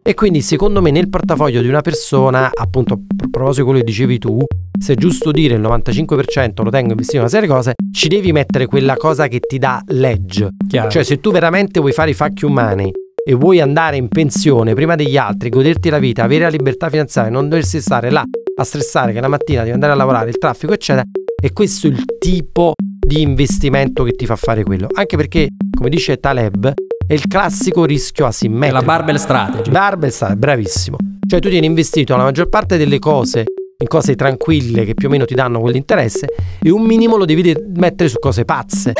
E 0.05 0.15
quindi 0.15 0.41
secondo 0.41 0.83
me 0.83 0.91
nel 0.91 1.09
portafoglio 1.09 1.63
di 1.63 1.69
una 1.69 1.81
persona, 1.81 2.51
appunto 2.53 2.95
a 2.95 3.29
proposito 3.31 3.63
di 3.63 3.69
quello 3.69 3.79
che 3.79 3.85
dicevi 3.85 4.19
tu, 4.19 4.45
se 4.77 4.95
è 4.95 4.97
giusto 4.97 5.31
dire 5.31 5.55
il 5.55 5.61
95% 5.61 6.65
lo 6.65 6.71
tengo 6.71 6.91
investito 6.91 7.19
in 7.19 7.21
una 7.21 7.29
serie 7.29 7.47
di 7.47 7.53
cose, 7.53 7.75
ci 7.93 8.09
devi 8.09 8.33
mettere 8.33 8.67
quella 8.67 8.97
cosa 8.97 9.29
che 9.29 9.39
ti 9.39 9.59
dà 9.59 9.81
l'edge. 9.87 10.49
Chiaro. 10.67 10.91
Cioè 10.91 11.05
se 11.05 11.21
tu 11.21 11.31
veramente 11.31 11.79
vuoi 11.79 11.93
fare 11.93 12.11
i 12.11 12.15
fuck 12.15 12.41
you 12.41 12.51
money 12.51 12.91
e 13.25 13.35
vuoi 13.35 13.61
andare 13.61 13.97
in 13.97 14.09
pensione 14.09 14.75
prima 14.75 14.97
degli 14.97 15.17
altri, 15.17 15.51
goderti 15.51 15.89
la 15.89 16.01
vita, 16.01 16.25
avere 16.25 16.43
la 16.43 16.51
libertà 16.51 16.91
finanziaria, 16.91 17.31
non 17.31 17.49
doversi 17.49 17.81
stare 17.81 18.11
là 18.11 18.25
a 18.57 18.65
stressare 18.65 19.13
che 19.13 19.21
la 19.21 19.29
mattina 19.29 19.61
devi 19.61 19.73
andare 19.73 19.93
a 19.93 19.95
lavorare, 19.95 20.31
il 20.31 20.39
traffico 20.39 20.73
eccetera, 20.73 21.05
e 21.41 21.53
questo 21.53 21.87
è 21.87 21.91
il 21.91 22.05
tipo 22.19 22.73
di 23.07 23.23
investimento 23.23 24.03
che 24.03 24.13
ti 24.13 24.27
fa 24.27 24.35
fare 24.35 24.65
quello. 24.65 24.89
Anche 24.95 25.17
perché, 25.17 25.49
come 25.77 25.91
dice 25.91 26.17
Taleb, 26.17 26.73
è 27.07 27.13
il 27.15 27.27
classico 27.27 27.85
rischio 27.85 28.25
È 28.25 28.29
asimmetrico. 28.29 28.75
la 28.75 28.83
barbell 28.83 29.17
strategy. 29.17 29.71
Barbell 29.71 30.11
sta, 30.11 30.35
bravissimo. 30.37 30.97
Cioè 31.27 31.41
tu 31.41 31.49
tieni 31.49 31.67
investito 31.67 32.17
la 32.17 32.25
maggior 32.25 32.49
parte 32.49 32.77
delle 32.77 32.99
cose 32.99 33.45
in 33.79 33.89
cose 33.89 34.15
tranquille 34.15 34.85
che 34.85 34.95
più 34.95 35.09
o 35.09 35.11
meno 35.11 35.25
ti 35.25 35.35
danno 35.35 35.61
quell'interesse 35.61 36.27
e 36.63 36.71
un 36.71 36.83
minimo 36.83 37.17
lo 37.17 37.25
devi 37.25 37.43
de- 37.43 37.65
mettere 37.77 38.09
su 38.09 38.19
cose 38.19 38.45
pazze. 38.45 38.93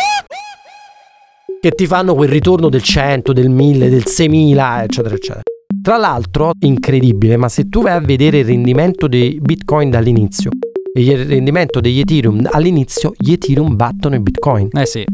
Che 1.61 1.71
ti 1.71 1.87
fanno 1.87 2.15
quel 2.15 2.29
ritorno 2.29 2.69
del 2.69 2.83
100, 2.83 3.33
del 3.33 3.49
1000, 3.49 3.89
del 3.89 4.05
6000, 4.07 4.83
eccetera, 4.83 5.15
eccetera. 5.15 5.43
Tra 5.81 5.97
l'altro, 5.97 6.53
incredibile, 6.61 7.37
ma 7.37 7.49
se 7.49 7.69
tu 7.69 7.83
vai 7.83 7.93
a 7.93 8.01
vedere 8.01 8.39
il 8.39 8.45
rendimento 8.47 9.07
dei 9.07 9.39
Bitcoin 9.41 9.91
dall'inizio 9.91 10.51
e 10.93 11.01
il 11.03 11.25
rendimento 11.27 11.81
degli 11.81 12.01
Ethereum 12.01 12.49
all'inizio, 12.51 13.13
gli 13.17 13.33
Ethereum 13.33 13.77
battono 13.77 14.17
i 14.17 14.21
Bitcoin. 14.21 14.69
Eh 14.73 14.87
sì. 14.87 15.05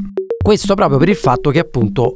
Questo 0.42 0.74
proprio 0.74 0.98
per 0.98 1.10
il 1.10 1.16
fatto 1.16 1.50
che 1.50 1.58
appunto 1.58 2.14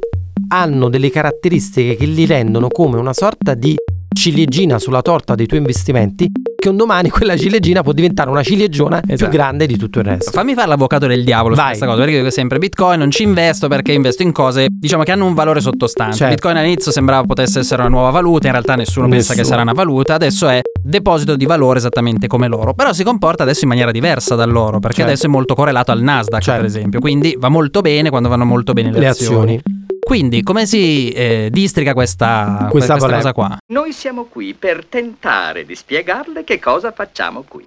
hanno 0.53 0.87
delle 0.87 1.09
caratteristiche 1.09 1.95
che 1.95 2.05
li 2.05 2.25
rendono 2.27 2.67
come 2.67 2.97
una 2.99 3.13
sorta 3.13 3.55
di 3.55 3.75
ciliegina 4.15 4.77
sulla 4.77 5.01
torta 5.01 5.33
dei 5.33 5.47
tuoi 5.47 5.59
investimenti 5.59 6.29
che 6.55 6.69
un 6.69 6.77
domani 6.77 7.09
quella 7.09 7.35
ciliegina 7.35 7.81
può 7.81 7.91
diventare 7.91 8.29
una 8.29 8.43
ciliegiona 8.43 9.01
più 9.01 9.13
Esatto. 9.15 9.31
grande 9.31 9.65
di 9.65 9.75
tutto 9.75 9.97
il 9.99 10.05
resto. 10.05 10.29
Fammi 10.31 10.53
fare 10.53 10.67
l'avvocato 10.67 11.07
del 11.07 11.23
diavolo 11.23 11.55
su 11.55 11.59
Vai. 11.59 11.69
questa 11.69 11.85
cosa, 11.87 11.97
perché 11.97 12.13
io 12.13 12.19
dico 12.19 12.31
sempre 12.31 12.59
Bitcoin 12.59 12.99
non 12.99 13.09
ci 13.11 13.23
investo 13.23 13.67
perché 13.67 13.91
investo 13.91 14.21
in 14.21 14.31
cose, 14.31 14.67
diciamo 14.69 15.01
che 15.03 15.11
hanno 15.11 15.25
un 15.25 15.33
valore 15.33 15.59
sottostante. 15.59 16.15
Certo. 16.15 16.33
Bitcoin 16.35 16.55
all'inizio 16.57 16.91
sembrava 16.91 17.25
potesse 17.25 17.59
essere 17.59 17.81
una 17.81 17.89
nuova 17.89 18.11
valuta, 18.11 18.45
in 18.45 18.53
realtà 18.53 18.75
nessuno, 18.75 19.07
pensa 19.09 19.33
che 19.33 19.39
Nessuno. 19.39 19.57
sarà 19.57 19.61
una 19.63 19.73
valuta, 19.73 20.13
adesso 20.13 20.47
è 20.47 20.61
deposito 20.81 21.35
di 21.35 21.45
valore 21.45 21.79
esattamente 21.79 22.27
come 22.27 22.47
loro, 22.47 22.73
però 22.75 22.93
si 22.93 23.03
comporta 23.03 23.43
adesso 23.43 23.63
in 23.63 23.69
maniera 23.69 23.91
diversa 23.91 24.35
da 24.35 24.45
loro, 24.45 24.79
perché 24.79 24.97
Certo. 24.97 25.09
adesso 25.11 25.25
è 25.25 25.29
molto 25.29 25.55
correlato 25.55 25.91
al 25.91 26.01
Nasdaq, 26.01 26.41
Certo. 26.43 26.61
per 26.61 26.69
esempio, 26.69 26.99
quindi 27.01 27.35
va 27.37 27.49
molto 27.49 27.81
bene 27.81 28.09
quando 28.09 28.29
vanno 28.29 28.45
molto 28.45 28.71
bene 28.71 28.91
le, 28.91 28.99
Le 28.99 29.07
azioni. 29.07 29.61
Quindi 30.03 30.43
come 30.43 30.65
si 30.65 31.09
eh, 31.11 31.49
districa 31.51 31.93
questa, 31.93 32.67
Questa 32.69 32.97
questa 32.97 33.15
cosa 33.15 33.33
qua? 33.33 33.57
Noi 33.67 33.93
siamo 33.93 34.25
qui 34.25 34.53
per 34.53 34.85
tentare 34.85 35.65
di 35.65 35.75
spiegarle 35.75 36.43
che 36.43 36.59
cosa 36.59 36.91
facciamo 36.91 37.43
qui. 37.47 37.65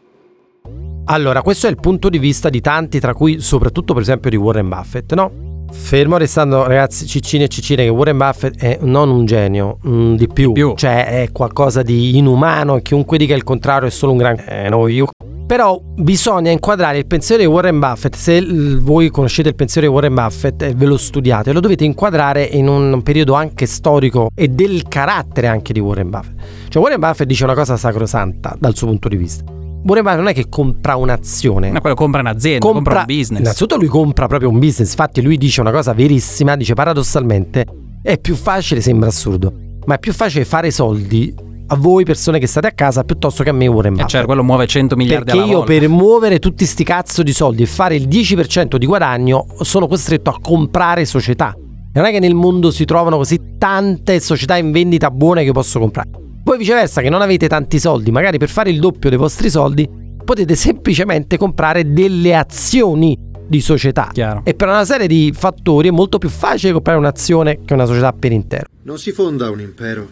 Allora, 1.09 1.41
questo 1.43 1.67
è 1.67 1.71
il 1.71 1.77
punto 1.77 2.09
di 2.09 2.19
vista 2.19 2.49
di 2.49 2.61
tanti, 2.61 2.99
tra 2.99 3.15
cui 3.15 3.41
soprattutto 3.41 3.93
per 3.93 4.03
esempio 4.03 4.29
di 4.29 4.37
Warren 4.37 4.69
Buffett, 4.69 5.13
no? 5.15 5.55
Fermo 5.71 6.17
restando, 6.17 6.67
ragazzi, 6.67 7.07
ciccine 7.07 7.45
e 7.45 7.49
ciccine, 7.49 7.85
che 7.85 7.89
Warren 7.89 8.17
Buffett 8.17 8.59
è 8.59 8.79
non 8.83 9.09
un 9.11 9.25
genio, 9.25 9.79
mm, 9.87 10.15
di 10.15 10.29
più. 10.29 10.53
Più. 10.53 10.75
Cioè 10.75 11.23
è 11.23 11.33
qualcosa 11.33 11.83
di 11.83 12.17
inumano 12.17 12.77
e 12.77 12.83
chiunque 12.83 13.19
dica 13.19 13.35
il 13.35 13.45
contrario 13.45 13.89
è 13.89 13.91
solo 13.91 14.13
un 14.13 14.19
gran... 14.19 14.43
Eh, 14.47 14.69
no, 14.69 14.89
io... 14.89 15.07
Però 15.47 15.81
bisogna 15.81 16.51
inquadrare 16.51 16.99
il 16.99 17.07
pensiero 17.07 17.41
di 17.41 17.49
Warren 17.49 17.79
Buffett, 17.79 18.17
se 18.17 18.45
voi 18.81 19.11
conoscete 19.11 19.51
il 19.51 19.55
pensiero 19.55 19.87
di 19.87 19.93
Warren 19.93 20.13
Buffett 20.13 20.61
e 20.63 20.75
ve 20.75 20.87
lo 20.87 20.97
studiate, 20.97 21.53
lo 21.53 21.61
dovete 21.61 21.85
inquadrare 21.85 22.43
in 22.43 22.67
un 22.67 23.01
periodo 23.05 23.35
anche 23.35 23.65
storico 23.67 24.31
e 24.35 24.49
del 24.49 24.83
carattere 24.89 25.47
anche 25.47 25.73
di 25.73 25.79
Warren 25.79 26.11
Buffett. 26.11 26.35
Cioè 26.69 26.83
Warren 26.83 26.99
Buffett 26.99 27.29
dice 27.29 27.45
una 27.45 27.55
cosa 27.55 27.77
sacrosanta 27.77 28.57
dal 28.59 28.75
suo 28.75 28.89
punto 28.89 29.09
di 29.09 29.17
vista. 29.17 29.45
Warren 29.85 30.03
Buffett 30.03 30.19
non 30.19 30.29
è 30.29 30.35
che 30.35 30.49
compra 30.49 30.97
un'azione, 30.97 31.71
No, 31.71 31.81
quello 31.81 31.95
compra 31.95 32.23
un'azienda, 32.23 32.67
compra, 32.67 32.99
un 32.99 33.05
business. 33.07 33.41
Innanzitutto 33.41 33.77
lui 33.77 33.87
compra 33.87 34.27
proprio 34.27 34.49
un 34.49 34.59
business, 34.59 34.91
infatti 34.91 35.23
lui 35.23 35.39
dice 35.39 35.61
una 35.61 35.71
cosa 35.71 35.93
verissima, 35.93 36.57
dice 36.57 36.75
paradossalmente 36.75 37.65
è 38.03 38.19
più 38.19 38.35
facile, 38.35 38.81
sembra 38.81 39.11
assurdo, 39.11 39.53
ma 39.85 39.95
è 39.95 39.99
più 40.01 40.13
facile 40.13 40.45
fare 40.45 40.73
soldi 40.73 41.33
a 41.69 41.77
voi 41.77 42.05
persone 42.05 42.39
che 42.39 42.47
state 42.47 42.67
a 42.69 42.73
casa 42.73 43.03
piuttosto 43.05 43.43
che 43.43 43.51
a 43.51 43.53
me 43.53 43.67
Warren 43.67 43.93
Eh, 43.93 43.97
Buffett. 43.97 44.11
cioè, 44.11 44.25
quello 44.25 44.43
muove 44.45 44.67
100 44.67 44.97
miliardi 44.97 45.25
Perché 45.25 45.41
alla 45.41 45.51
io 45.51 45.57
volta. 45.59 45.73
per 45.73 45.89
muovere 45.89 46.39
tutti 46.39 46.65
sti 46.65 46.85
cazzo 46.85 47.23
di 47.23 47.33
soldi 47.33 47.63
e 47.63 47.67
fare 47.67 47.97
il 47.97 48.07
10% 48.09 48.77
di 48.77 48.87
guadagno 48.87 49.47
sono 49.61 49.87
costretto 49.87 50.31
a 50.31 50.39
comprare 50.41 51.05
società. 51.05 51.55
E 51.93 51.99
non 51.99 52.05
è 52.09 52.11
che 52.13 52.19
nel 52.21 52.35
mondo 52.35 52.71
si 52.71 52.85
trovano 52.85 53.17
così 53.17 53.41
tante 53.59 54.21
società 54.21 54.57
in 54.57 54.71
vendita 54.71 55.11
buone 55.11 55.45
che 55.45 55.53
posso 55.53 55.79
comprare. 55.79 56.09
Voi 56.45 56.59
viceversa 56.59 57.01
che 57.01 57.09
non 57.09 57.23
avete 57.23 57.49
tanti 57.49 57.79
soldi, 57.81 58.11
magari 58.13 58.39
per 58.39 58.49
fare 58.49 58.71
il 58.71 58.79
doppio 58.79 59.09
dei 59.09 59.19
vostri 59.19 59.51
soldi, 59.51 59.89
potete 60.25 60.55
semplicemente 60.55 61.37
comprare 61.39 61.91
delle 61.93 62.37
azioni 62.37 63.19
di 63.49 63.61
società. 63.61 64.11
Chiaro. 64.13 64.43
E 64.45 64.55
per 64.55 64.69
una 64.69 64.85
serie 64.85 65.07
di 65.07 65.33
fattori 65.35 65.89
è 65.89 65.91
molto 65.93 66.19
più 66.19 66.29
facile 66.29 66.73
comprare 66.73 66.99
un'azione 66.99 67.61
che 67.65 67.73
una 67.75 67.87
società 67.87 68.13
per 68.13 68.31
intero. 68.33 68.67
Non 68.83 68.99
si 68.99 69.11
fonda 69.13 69.51
un 69.51 69.61
impero 69.61 70.07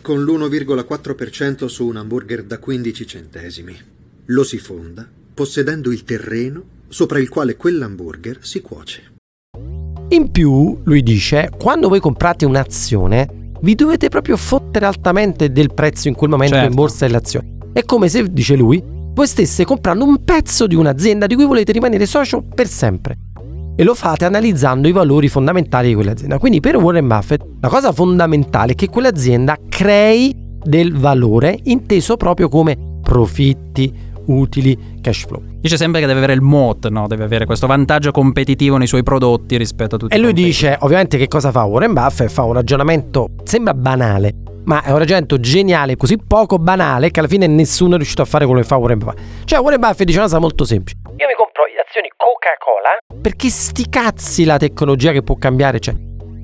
con 0.00 0.22
l'1,4% 0.22 1.66
su 1.66 1.86
un 1.86 1.96
hamburger 1.96 2.44
da 2.44 2.58
15 2.58 3.06
centesimi. 3.06 3.76
Lo 4.26 4.44
si 4.44 4.58
fonda 4.58 5.08
possedendo 5.32 5.90
il 5.90 6.04
terreno 6.04 6.62
sopra 6.88 7.18
il 7.18 7.28
quale 7.28 7.56
quell'hamburger 7.56 8.38
si 8.42 8.60
cuoce. 8.60 9.12
In 10.10 10.30
più, 10.30 10.80
lui 10.84 11.02
dice, 11.02 11.50
quando 11.56 11.88
voi 11.88 12.00
comprate 12.00 12.44
un'azione, 12.44 13.52
vi 13.62 13.74
dovete 13.74 14.08
proprio 14.08 14.36
fottere 14.36 14.86
altamente 14.86 15.52
del 15.52 15.72
prezzo 15.72 16.08
in 16.08 16.14
quel 16.14 16.30
momento 16.30 16.54
Certo. 16.54 16.68
in 16.70 16.74
borsa 16.74 17.06
dell'azione. 17.06 17.58
È 17.72 17.84
come 17.84 18.08
se, 18.08 18.30
dice 18.30 18.56
lui, 18.56 18.82
voi 18.84 19.26
stesse 19.26 19.64
comprando 19.64 20.04
un 20.04 20.24
pezzo 20.24 20.66
di 20.66 20.74
un'azienda 20.74 21.26
di 21.26 21.34
cui 21.34 21.44
volete 21.46 21.72
rimanere 21.72 22.06
socio 22.06 22.42
per 22.42 22.66
sempre. 22.66 23.16
E 23.80 23.82
lo 23.82 23.94
fate 23.94 24.26
analizzando 24.26 24.88
i 24.88 24.92
valori 24.92 25.28
fondamentali 25.28 25.88
di 25.88 25.94
quell'azienda. 25.94 26.38
Quindi 26.38 26.60
per 26.60 26.76
Warren 26.76 27.06
Buffett 27.08 27.42
la 27.62 27.68
cosa 27.68 27.92
fondamentale 27.92 28.72
è 28.72 28.74
che 28.74 28.90
quell'azienda 28.90 29.56
crei 29.70 30.36
del 30.62 30.94
valore 30.98 31.58
inteso 31.62 32.18
proprio 32.18 32.50
come 32.50 32.76
profitti, 33.00 33.90
utili, 34.26 34.98
cash 35.00 35.24
flow. 35.24 35.42
Dice 35.62 35.78
sempre 35.78 36.00
che 36.00 36.06
deve 36.06 36.18
avere 36.18 36.34
il 36.34 36.42
moat, 36.42 36.88
no? 36.88 37.06
Deve 37.06 37.24
avere 37.24 37.46
questo 37.46 37.66
vantaggio 37.66 38.10
competitivo 38.10 38.76
nei 38.76 38.86
suoi 38.86 39.02
prodotti 39.02 39.56
rispetto 39.56 39.94
a 39.94 39.98
tutti 39.98 40.14
E 40.14 40.18
lui 40.18 40.34
dice, 40.34 40.76
ovviamente, 40.80 41.16
che 41.16 41.26
cosa 41.26 41.50
fa 41.50 41.64
Warren 41.64 41.94
Buffett? 41.94 42.28
Fa 42.28 42.42
un 42.42 42.52
ragionamento, 42.52 43.30
sembra 43.44 43.72
banale, 43.72 44.34
ma 44.70 44.84
è 44.84 44.92
un 44.92 44.98
ragionamento 44.98 45.40
geniale, 45.40 45.96
così 45.96 46.16
poco 46.16 46.56
banale, 46.56 47.10
che 47.10 47.18
alla 47.18 47.28
fine 47.28 47.48
nessuno 47.48 47.94
è 47.94 47.96
riuscito 47.96 48.22
a 48.22 48.24
fare 48.24 48.44
quello 48.44 48.60
che 48.60 48.66
fa 48.68 48.76
Warren 48.76 48.98
Buffett. 48.98 49.18
Cioè, 49.44 49.58
Warren 49.58 49.80
Buffett 49.80 50.04
dice 50.04 50.18
una 50.18 50.26
cosa 50.28 50.38
molto 50.38 50.64
semplice. 50.64 50.96
Io 51.04 51.26
mi 51.26 51.34
compro 51.36 51.64
le 51.64 51.82
azioni 51.84 52.08
Coca-Cola 52.16 53.20
Perché 53.20 53.48
sti 53.48 53.88
cazzi 53.88 54.44
la 54.44 54.58
tecnologia 54.58 55.10
che 55.10 55.24
può 55.24 55.34
cambiare 55.34 55.80
c'è. 55.80 55.92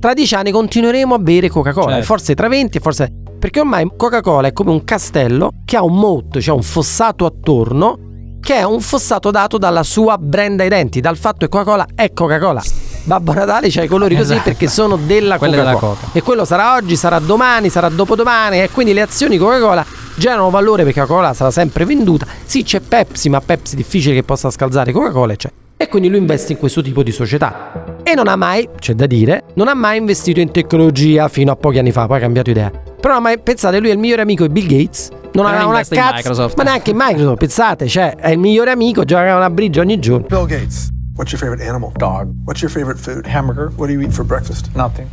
Tra 0.00 0.12
dieci 0.12 0.34
anni 0.34 0.50
continueremo 0.50 1.14
a 1.14 1.18
bere 1.18 1.48
Coca-Cola, 1.48 1.90
Certo. 1.92 2.04
forse 2.04 2.34
tra 2.34 2.48
20 2.48 2.76
e 2.76 2.80
forse... 2.80 3.12
Perché 3.38 3.60
ormai 3.60 3.88
Coca-Cola 3.96 4.48
è 4.48 4.52
come 4.52 4.70
un 4.72 4.82
castello 4.82 5.50
che 5.64 5.76
ha 5.76 5.84
un 5.84 5.94
moat, 5.94 6.40
cioè 6.40 6.52
un 6.56 6.62
fossato 6.64 7.26
attorno, 7.26 8.38
che 8.40 8.54
è 8.56 8.64
un 8.64 8.80
fossato 8.80 9.30
dato 9.30 9.56
dalla 9.56 9.84
sua 9.84 10.18
brand 10.18 10.58
identity, 10.58 10.98
dal 10.98 11.16
fatto 11.16 11.46
che 11.46 11.48
Coca-Cola 11.48 11.86
è 11.94 12.12
Coca-Cola. 12.12 12.62
Babbo 13.06 13.32
Natale 13.32 13.68
c'ha 13.70 13.84
i 13.84 13.86
colori 13.88 14.16
così 14.16 14.32
Esatto. 14.32 14.48
perché 14.50 14.66
sono 14.66 14.96
della 14.96 15.38
Coca-Cola. 15.38 15.62
della 15.62 15.74
Coca. 15.76 16.06
E 16.12 16.22
quello 16.22 16.44
sarà 16.44 16.74
oggi, 16.74 16.96
sarà 16.96 17.20
domani, 17.20 17.68
sarà 17.70 17.88
dopodomani 17.88 18.60
e 18.60 18.68
quindi 18.70 18.92
le 18.92 19.02
azioni 19.02 19.38
Coca-Cola 19.38 19.84
generano 20.16 20.50
valore 20.50 20.82
perché 20.82 21.00
Coca-Cola 21.00 21.32
sarà 21.32 21.52
sempre 21.52 21.84
venduta. 21.84 22.26
Sì, 22.44 22.64
c'è 22.64 22.80
Pepsi, 22.80 23.28
ma 23.28 23.40
Pepsi 23.40 23.74
è 23.74 23.76
difficile 23.76 24.12
che 24.14 24.24
possa 24.24 24.50
scalzare 24.50 24.90
Coca-Cola, 24.90 25.34
eccetera. 25.34 25.60
E 25.78 25.88
quindi 25.88 26.08
lui 26.08 26.18
investe 26.18 26.52
in 26.52 26.58
questo 26.58 26.82
tipo 26.82 27.02
di 27.04 27.12
società. 27.12 27.98
E 28.02 28.14
non 28.14 28.26
ha 28.26 28.34
mai, 28.34 28.68
c'è 28.78 28.94
da 28.94 29.06
dire, 29.06 29.44
non 29.54 29.68
ha 29.68 29.74
mai 29.74 29.98
investito 29.98 30.40
in 30.40 30.50
tecnologia 30.50 31.28
fino 31.28 31.52
a 31.52 31.56
pochi 31.56 31.78
anni 31.78 31.92
fa, 31.92 32.06
poi 32.06 32.16
ha 32.16 32.20
cambiato 32.20 32.50
idea. 32.50 32.70
Però 32.70 33.08
non 33.14 33.18
ha 33.18 33.20
mai, 33.20 33.38
pensate, 33.38 33.78
lui 33.78 33.90
è 33.90 33.92
il 33.92 33.98
migliore 33.98 34.22
amico 34.22 34.46
di 34.46 34.52
Bill 34.52 34.66
Gates. 34.66 35.10
Non 35.32 35.46
aveva 35.46 35.66
una 35.66 35.82
cazzo, 35.84 36.14
Microsoft. 36.16 36.56
ma 36.56 36.62
neanche 36.64 36.90
in 36.90 36.96
Microsoft, 36.98 37.36
pensate, 37.36 37.86
cioè 37.88 38.16
è 38.16 38.30
il 38.30 38.38
migliore 38.38 38.70
amico, 38.72 39.04
gioca 39.04 39.32
a 39.32 39.36
una 39.36 39.50
bridge 39.50 39.78
ogni 39.78 39.98
giorno. 40.00 40.26
Bill 40.26 40.46
Gates. 40.46 40.88
What's 41.16 41.32
your 41.32 41.40
favorite 41.40 41.62
animal? 41.66 41.92
Dog. 41.96 42.28
What's 42.44 42.60
your 42.60 42.70
favorite 42.70 42.98
food? 43.00 43.26
Hamburger. 43.26 43.70
What 43.76 43.86
do 43.88 43.92
you 43.94 44.02
eat 44.02 44.12
for 44.12 44.24
breakfast? 44.24 44.68
Nothing. 44.74 45.06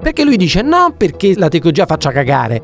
Perché 0.00 0.24
lui 0.24 0.36
dice 0.36 0.62
non 0.62 0.96
perché 0.96 1.34
la 1.36 1.48
tecnologia 1.48 1.84
faccia 1.86 2.10
cagare. 2.10 2.60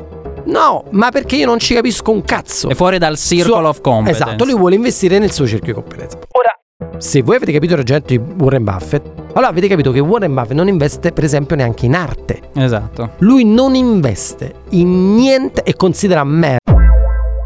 No, 0.46 0.84
ma 0.90 1.10
perché 1.10 1.36
io 1.36 1.46
non 1.46 1.58
ci 1.58 1.74
capisco 1.74 2.10
un 2.10 2.22
cazzo. 2.22 2.68
È 2.68 2.74
fuori 2.74 2.98
dal 2.98 3.16
circle 3.16 3.52
Suo- 3.52 3.68
of 3.68 3.80
competence. 3.80 4.22
Esatto, 4.22 4.44
lui 4.44 4.54
vuole 4.56 4.74
investire 4.74 5.18
nel 5.18 5.30
suo 5.30 5.46
cerchio 5.46 5.74
di 5.74 5.80
competenza. 5.80 6.16
Ora, 6.30 6.98
Se 6.98 7.22
voi 7.22 7.36
avete 7.36 7.52
capito 7.52 7.72
il 7.74 7.78
ragionamento 7.78 8.12
di 8.16 8.42
Warren 8.42 8.64
Buffett, 8.64 9.06
allora 9.34 9.48
avete 9.48 9.68
capito 9.68 9.92
che 9.92 10.00
Warren 10.00 10.34
Buffett 10.34 10.52
non 10.56 10.66
investe 10.68 11.12
per 11.12 11.24
esempio 11.24 11.54
neanche 11.54 11.86
in 11.86 11.94
arte. 11.94 12.40
Esatto. 12.54 13.10
Lui 13.18 13.44
non 13.44 13.74
investe 13.74 14.54
in 14.70 15.14
niente 15.14 15.62
e 15.62 15.76
considera 15.76 16.24
merda 16.24 16.58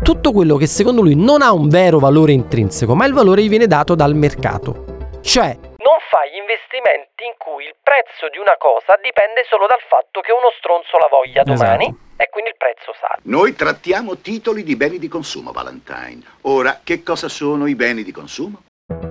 tutto 0.02 0.30
quello 0.30 0.56
che 0.56 0.66
secondo 0.66 1.02
lui 1.02 1.16
non 1.16 1.42
ha 1.42 1.52
un 1.52 1.68
vero 1.68 1.98
valore 1.98 2.32
intrinseco, 2.32 2.94
ma 2.94 3.06
il 3.06 3.12
valore 3.12 3.42
gli 3.42 3.48
viene 3.48 3.66
dato 3.66 3.94
dal 3.96 4.14
mercato. 4.14 4.84
Cioè, 5.26 5.58
non 5.82 5.98
fai 6.08 6.38
investimenti 6.38 7.26
in 7.26 7.34
cui 7.36 7.66
il 7.66 7.74
prezzo 7.82 8.30
di 8.30 8.38
una 8.38 8.54
cosa 8.58 8.94
dipende 9.02 9.42
solo 9.50 9.66
dal 9.66 9.82
fatto 9.90 10.20
che 10.22 10.30
uno 10.30 10.54
stronzo 10.56 10.96
la 11.02 11.10
voglia 11.10 11.42
domani 11.42 11.90
Esatto. 11.90 12.22
e 12.22 12.28
quindi 12.30 12.50
il 12.50 12.56
prezzo 12.56 12.94
sale. 12.94 13.20
Noi 13.26 13.54
trattiamo 13.54 14.18
titoli 14.18 14.62
di 14.62 14.76
beni 14.76 14.98
di 14.98 15.08
consumo, 15.08 15.50
Valentine. 15.50 16.22
Ora, 16.42 16.78
che 16.82 17.02
cosa 17.02 17.28
sono 17.28 17.66
i 17.66 17.74
beni 17.74 18.02
di 18.04 18.12
consumo? 18.12 18.62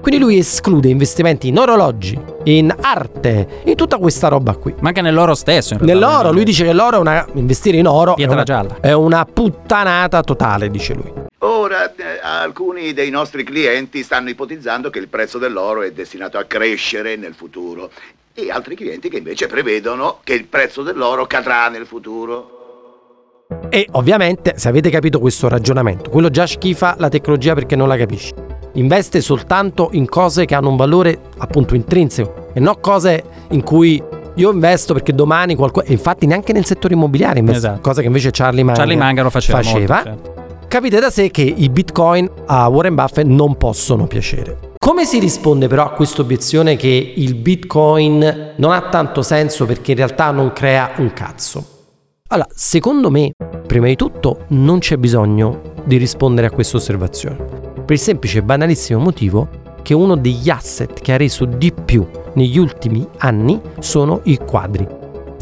quindi 0.06 0.24
lui 0.24 0.38
esclude 0.38 0.88
investimenti 0.88 1.48
in 1.50 1.58
orologi, 1.58 2.18
in 2.44 2.74
arte, 2.80 3.62
in 3.66 3.76
tutta 3.76 3.98
questa 3.98 4.30
roba 4.30 4.56
qui. 4.56 4.74
Ma 4.80 4.90
anche 4.90 5.02
nell'oro 5.02 5.34
stesso. 5.34 5.74
In 5.74 5.80
realtà. 5.80 6.08
Nell'oro, 6.08 6.32
lui 6.32 6.44
dice 6.46 6.64
che 6.64 6.74
l'oro 6.74 6.98
è 6.98 7.00
una. 7.00 7.26
investire 7.34 7.78
in 7.78 7.88
oro 7.88 8.14
Pietra 8.14 8.34
è 8.34 8.36
una, 8.36 8.44
gialla. 8.46 8.78
È 8.80 8.92
una 8.94 9.26
puttanata 9.26 10.22
totale, 10.22 10.70
dice 10.70 10.94
lui. 10.94 11.25
Ora, 11.40 11.94
eh, 11.96 12.20
alcuni 12.22 12.94
dei 12.94 13.10
nostri 13.10 13.44
clienti 13.44 14.04
stanno 14.04 14.30
ipotizzando 14.30 14.90
che 14.90 15.00
il 15.00 15.08
prezzo 15.10 15.38
dell'oro 15.38 15.82
è 15.82 15.92
destinato 15.92 16.38
a 16.38 16.46
crescere 16.46 17.18
nel 17.18 17.34
futuro 17.34 17.92
e 18.34 18.50
altri 18.50 18.76
clienti 18.76 19.10
che 19.10 19.18
invece 19.18 19.48
prevedono 19.48 20.20
che 20.24 20.34
il 20.34 20.46
prezzo 20.46 20.82
dell'oro 20.82 21.26
cadrà 21.28 21.68
nel 21.70 21.86
futuro. 21.86 22.52
E 23.70 23.88
ovviamente, 23.92 24.54
se 24.58 24.70
avete 24.70 24.90
capito 24.90 25.20
questo 25.20 25.48
ragionamento, 25.48 26.10
quello 26.10 26.30
già 26.30 26.48
schifa 26.48 26.96
la 26.98 27.10
tecnologia 27.10 27.54
perché 27.54 27.76
non 27.76 27.88
la 27.88 27.98
capisce. 27.98 28.34
Investe 28.74 29.22
soltanto 29.22 29.90
in 29.92 30.08
cose 30.08 30.46
che 30.46 30.56
hanno 30.56 30.70
un 30.70 30.76
valore 30.78 31.20
appunto 31.38 31.76
intrinseco 31.76 32.50
e 32.54 32.60
non 32.60 32.80
cose 32.80 33.24
in 33.52 33.62
cui 33.64 34.02
io 34.38 34.52
investo 34.52 34.94
perché 34.94 35.14
domani 35.14 35.56
qualcuno. 35.56 35.86
E 35.86 35.92
infatti 35.92 36.26
neanche 36.26 36.54
nel 36.54 36.66
settore 36.66 36.94
immobiliare 36.96 37.40
investo, 37.40 37.68
Esatto. 37.68 37.82
cosa 37.82 38.02
che 38.02 38.08
invece 38.08 38.32
Charlie 38.32 38.64
Munger, 38.64 38.84
Charlie 38.84 39.02
Munger 39.02 39.24
lo 39.24 39.30
faceva. 39.30 39.62
molto, 39.62 39.94
certo. 39.94 40.45
Capite 40.76 41.00
da 41.00 41.10
sé 41.10 41.32
che 41.32 41.42
i 41.42 41.70
bitcoin 41.70 42.30
a 42.48 42.68
Warren 42.68 42.96
Buffett 42.96 43.26
non 43.26 43.56
possono 43.56 44.08
piacere. 44.08 44.74
Come 44.78 45.06
si 45.06 45.20
risponde 45.20 45.70
però 45.70 45.86
a 45.86 45.92
questa 45.92 46.22
obiezione 46.22 46.76
che 46.76 47.14
il 47.16 47.36
bitcoin 47.36 48.56
non 48.58 48.74
ha 48.74 48.90
tanto 48.90 49.22
senso 49.22 49.66
perché 49.66 49.92
in 49.92 49.98
realtà 50.00 50.32
non 50.32 50.52
crea 50.52 50.92
un 50.98 51.14
cazzo? 51.14 51.66
Allora, 52.28 52.50
secondo 52.54 53.10
me, 53.10 53.32
prima 53.66 53.88
di 53.88 53.96
tutto, 53.96 54.48
non 54.50 54.80
c'è 54.80 54.98
bisogno 54.98 55.62
di 55.86 55.96
rispondere 55.96 56.48
a 56.48 56.52
questa 56.52 56.76
osservazione. 56.76 57.38
Per 57.86 57.96
il 57.96 58.00
semplice 58.00 58.40
e 58.40 58.44
banalissimo 58.44 59.00
motivo 59.00 59.48
che 59.82 59.94
uno 59.94 60.18
degli 60.18 60.50
asset 60.50 61.00
che 61.00 61.14
ha 61.14 61.18
reso 61.18 61.46
di 61.46 61.72
più 61.72 62.06
negli 62.34 62.58
ultimi 62.58 63.08
anni 63.20 63.62
sono 63.80 64.20
i 64.24 64.38
quadri. 64.40 64.86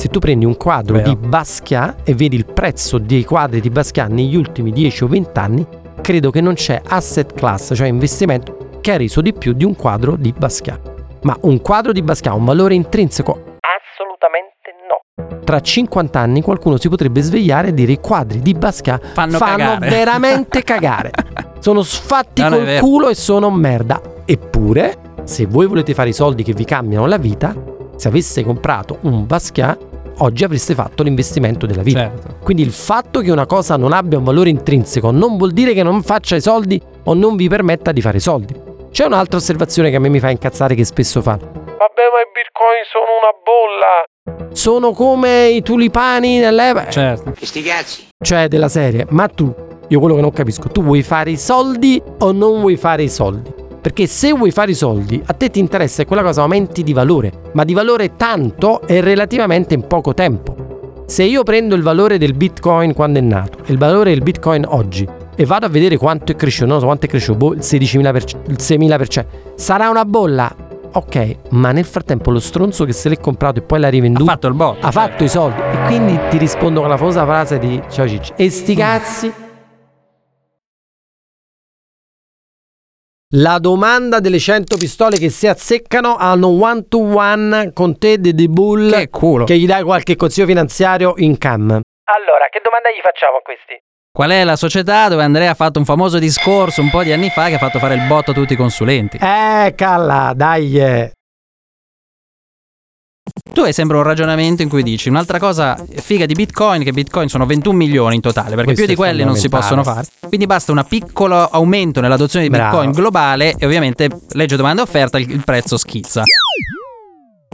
Se 0.03 0.09
tu 0.09 0.19
prendi 0.19 0.43
un 0.43 0.57
quadro 0.57 0.97
Vero. 0.97 1.13
di 1.13 1.15
Basquiat 1.15 2.09
e 2.09 2.13
vedi 2.13 2.35
il 2.35 2.45
prezzo 2.45 2.97
dei 2.97 3.23
quadri 3.23 3.61
di 3.61 3.69
Basquiat 3.69 4.09
negli 4.09 4.35
ultimi 4.35 4.73
10 4.73 5.05
o 5.05 5.07
20 5.07 5.39
anni, 5.39 5.65
credo 6.01 6.29
che 6.29 6.41
non 6.41 6.55
c'è 6.55 6.81
asset 6.85 7.33
class, 7.33 7.73
cioè 7.73 7.87
investimento, 7.87 8.79
che 8.81 8.91
ha 8.91 8.97
reso 8.97 9.21
di 9.21 9.31
più 9.31 9.53
di 9.53 9.63
un 9.63 9.77
quadro 9.77 10.17
di 10.17 10.33
Basquiat. 10.37 11.21
Ma 11.21 11.37
un 11.43 11.61
quadro 11.61 11.93
di 11.93 12.01
Basquiat 12.01 12.33
ha 12.33 12.37
un 12.37 12.43
valore 12.43 12.73
intrinseco 12.73 13.31
Assolutamente 13.61 14.75
no. 14.89 15.39
tra 15.45 15.61
50 15.61 16.19
anni 16.19 16.41
qualcuno 16.41 16.75
si 16.75 16.89
potrebbe 16.89 17.21
svegliare 17.21 17.69
e 17.69 17.73
dire 17.73 17.93
i 17.93 17.99
quadri 18.01 18.41
di 18.41 18.53
Basquiat 18.53 19.13
Fanno 19.13 19.37
fanno, 19.37 19.55
cagare." 19.55 19.87
veramente 19.89 20.63
cagare. 20.67 21.11
Sono 21.59 21.81
sfatti 21.81 22.41
No, 22.41 22.49
no, 22.49 22.55
è 22.57 22.77
col 22.77 22.89
culo 22.89 23.07
e 23.07 23.15
sono 23.15 23.49
merda. 23.49 24.01
Eppure, 24.25 24.97
se 25.23 25.45
voi 25.45 25.65
volete 25.65 25.93
fare 25.93 26.09
i 26.09 26.13
soldi 26.13 26.43
che 26.43 26.51
vi 26.51 26.65
cambiano 26.65 27.05
la 27.05 27.17
vita, 27.17 27.55
se 27.95 28.09
aveste 28.09 28.43
comprato 28.43 28.97
un 29.03 29.25
Basquiat, 29.25 29.91
oggi 30.19 30.43
avreste 30.43 30.73
fatto 30.73 31.03
l'investimento 31.03 31.65
della 31.65 31.81
vita. 31.81 31.99
Certo. 31.99 32.37
Quindi 32.43 32.63
il 32.63 32.71
fatto 32.71 33.21
che 33.21 33.31
una 33.31 33.45
cosa 33.45 33.77
non 33.77 33.93
abbia 33.93 34.17
un 34.17 34.23
valore 34.23 34.49
intrinseco 34.49 35.11
non 35.11 35.37
vuol 35.37 35.51
dire 35.51 35.73
che 35.73 35.83
non 35.83 36.01
faccia 36.03 36.35
i 36.35 36.41
soldi 36.41 36.81
o 37.05 37.13
non 37.13 37.35
vi 37.35 37.47
permetta 37.47 37.91
di 37.91 38.01
fare 38.01 38.17
i 38.17 38.21
soldi. 38.21 38.53
C'è 38.91 39.05
un'altra 39.05 39.37
osservazione 39.37 39.89
che 39.89 39.95
a 39.95 39.99
me 39.99 40.09
mi 40.09 40.19
fa 40.19 40.29
incazzare 40.29 40.75
che 40.75 40.85
spesso 40.85 41.21
fanno. 41.21 41.49
Vabbè, 41.53 42.05
ma 42.11 42.21
i 42.21 42.29
bitcoin 42.31 42.83
sono 42.91 43.05
una 43.19 43.33
bolla. 43.43 44.51
Sono 44.53 44.91
come 44.91 45.47
i 45.47 45.61
tulipani 45.63 46.37
nell'epoca. 46.37 46.89
Certo. 46.89 47.33
Sti 47.39 47.61
cazzi. 47.63 48.07
Cioè 48.23 48.47
della 48.47 48.69
serie, 48.69 49.07
ma 49.09 49.27
tu, 49.27 49.53
io 49.87 49.99
quello 49.99 50.15
che 50.15 50.21
non 50.21 50.31
capisco, 50.31 50.69
tu 50.69 50.83
vuoi 50.83 51.01
fare 51.01 51.31
i 51.31 51.37
soldi 51.37 52.01
o 52.19 52.31
non 52.31 52.59
vuoi 52.59 52.77
fare 52.77 53.03
i 53.03 53.09
soldi? 53.09 53.51
Perché 53.83 54.07
se 54.07 54.31
vuoi 54.31 54.51
fare 54.51 54.71
i 54.71 54.75
soldi, 54.75 55.21
a 55.25 55.33
te 55.33 55.49
ti 55.49 55.59
interessa 55.59 56.03
che 56.03 56.07
quella 56.07 56.23
cosa 56.23 56.41
aumenti 56.41 56.83
di 56.83 56.93
valore, 56.93 57.33
ma 57.51 57.65
di 57.65 57.73
valore 57.73 58.15
tanto 58.15 58.81
e 58.87 59.01
relativamente 59.01 59.73
in 59.73 59.85
poco 59.87 60.13
tempo. 60.13 61.03
Se 61.05 61.23
io 61.23 61.43
prendo 61.43 61.75
il 61.75 61.81
valore 61.81 62.17
del 62.17 62.33
bitcoin 62.33 62.93
quando 62.93 63.19
è 63.19 63.21
nato 63.21 63.57
e 63.65 63.73
il 63.73 63.77
valore 63.77 64.11
del 64.11 64.23
bitcoin 64.23 64.63
oggi 64.69 65.05
e 65.35 65.45
vado 65.45 65.65
a 65.65 65.69
vedere 65.69 65.97
quanto 65.97 66.31
è 66.31 66.35
cresciuto, 66.37 66.67
non 66.69 66.79
so 66.79 66.85
quanto 66.85 67.07
è 67.07 67.09
cresciuto, 67.09 67.37
boh, 67.37 67.53
il 67.55 67.59
16.000%, 67.59 68.35
il 68.47 68.55
6.000%, 68.57 69.25
sarà 69.55 69.89
una 69.89 70.05
bolla? 70.05 70.55
Ok, 70.93 71.37
ma 71.49 71.73
nel 71.73 71.83
frattempo 71.85 72.31
lo 72.31 72.39
stronzo 72.39 72.85
che 72.85 72.93
se 72.93 73.09
l'è 73.09 73.19
comprato 73.19 73.59
e 73.59 73.63
poi 73.63 73.81
l'ha 73.81 73.87
Ha 73.87 73.89
rivenduto 73.89 74.23
fatto 74.23 74.47
il 74.47 74.53
botto. 74.53 74.85
ha 74.87 74.91
fatto 74.91 75.25
i 75.25 75.27
soldi 75.27 75.59
e 75.59 75.87
quindi 75.87 76.17
ti 76.29 76.37
rispondo 76.37 76.79
con 76.79 76.89
la 76.89 76.95
famosa 76.95 77.25
frase 77.25 77.59
di 77.59 77.81
ciao 77.89 78.07
Cicci 78.07 78.31
e 78.37 78.49
sti 78.49 78.75
cazzi 78.75 79.33
la 83.35 83.57
domanda 83.59 84.19
delle 84.19 84.37
100 84.39 84.77
pistole 84.77 85.17
che 85.17 85.29
si 85.29 85.47
azzeccano 85.47 86.17
hanno 86.17 86.49
one 86.49 86.87
to 86.87 86.99
one 86.99 87.71
con 87.73 87.97
te 87.97 88.19
di 88.19 88.33
The 88.33 88.45
Bull 88.47 88.91
Che 88.91 89.09
culo. 89.09 89.45
che 89.45 89.57
gli 89.57 89.65
dai 89.65 89.83
qualche 89.83 90.15
consiglio 90.15 90.45
finanziario 90.47 91.13
in 91.17 91.37
cam 91.37 91.69
Allora, 91.71 92.45
che 92.51 92.61
domanda 92.63 92.89
gli 92.89 93.01
facciamo 93.01 93.37
a 93.37 93.41
questi? 93.41 93.81
Qual 94.11 94.29
è 94.29 94.43
la 94.43 94.55
società 94.55 95.07
dove 95.07 95.23
Andrea 95.23 95.49
ha 95.51 95.55
fatto 95.55 95.79
un 95.79 95.85
famoso 95.85 96.19
discorso 96.19 96.81
un 96.81 96.91
po' 96.91 97.01
di 97.01 97.11
anni 97.11 97.29
fa 97.31 97.47
che 97.47 97.55
ha 97.55 97.57
fatto 97.57 97.79
fare 97.79 97.95
il 97.95 98.05
botto 98.07 98.31
a 98.31 98.33
tutti 98.35 98.53
i 98.53 98.57
consulenti? 98.57 99.17
eh 99.17 99.73
calla 99.75 100.33
dai 100.35 100.79
eh. 100.79 101.11
Tu 103.53 103.61
hai 103.61 103.71
sempre 103.71 103.97
un 103.97 104.03
ragionamento 104.03 104.63
in 104.63 104.69
cui 104.69 104.83
dici 104.83 105.09
un'altra 105.09 105.39
cosa 105.39 105.77
figa 105.95 106.25
di 106.25 106.33
Bitcoin, 106.33 106.83
che 106.83 106.91
Bitcoin 106.91 107.29
sono 107.29 107.45
21 107.45 107.75
milioni 107.75 108.15
in 108.15 108.21
totale, 108.21 108.49
perché 108.49 108.73
Questo 108.73 108.83
più 108.83 108.93
di 108.93 108.95
quelli 108.95 109.23
non 109.23 109.35
si 109.35 109.47
possono 109.47 109.83
fare. 109.83 110.07
Quindi 110.27 110.45
basta 110.45 110.71
un 110.71 110.83
piccolo 110.87 111.47
aumento 111.47 112.01
nell'adozione 112.01 112.45
di 112.45 112.51
Bravo. 112.51 112.77
Bitcoin 112.77 112.91
globale 112.91 113.55
e 113.57 113.65
ovviamente 113.65 114.09
legge 114.31 114.57
domanda 114.57 114.81
e 114.81 114.83
offerta, 114.83 115.19
il 115.19 115.41
prezzo 115.45 115.77
schizza. 115.77 116.23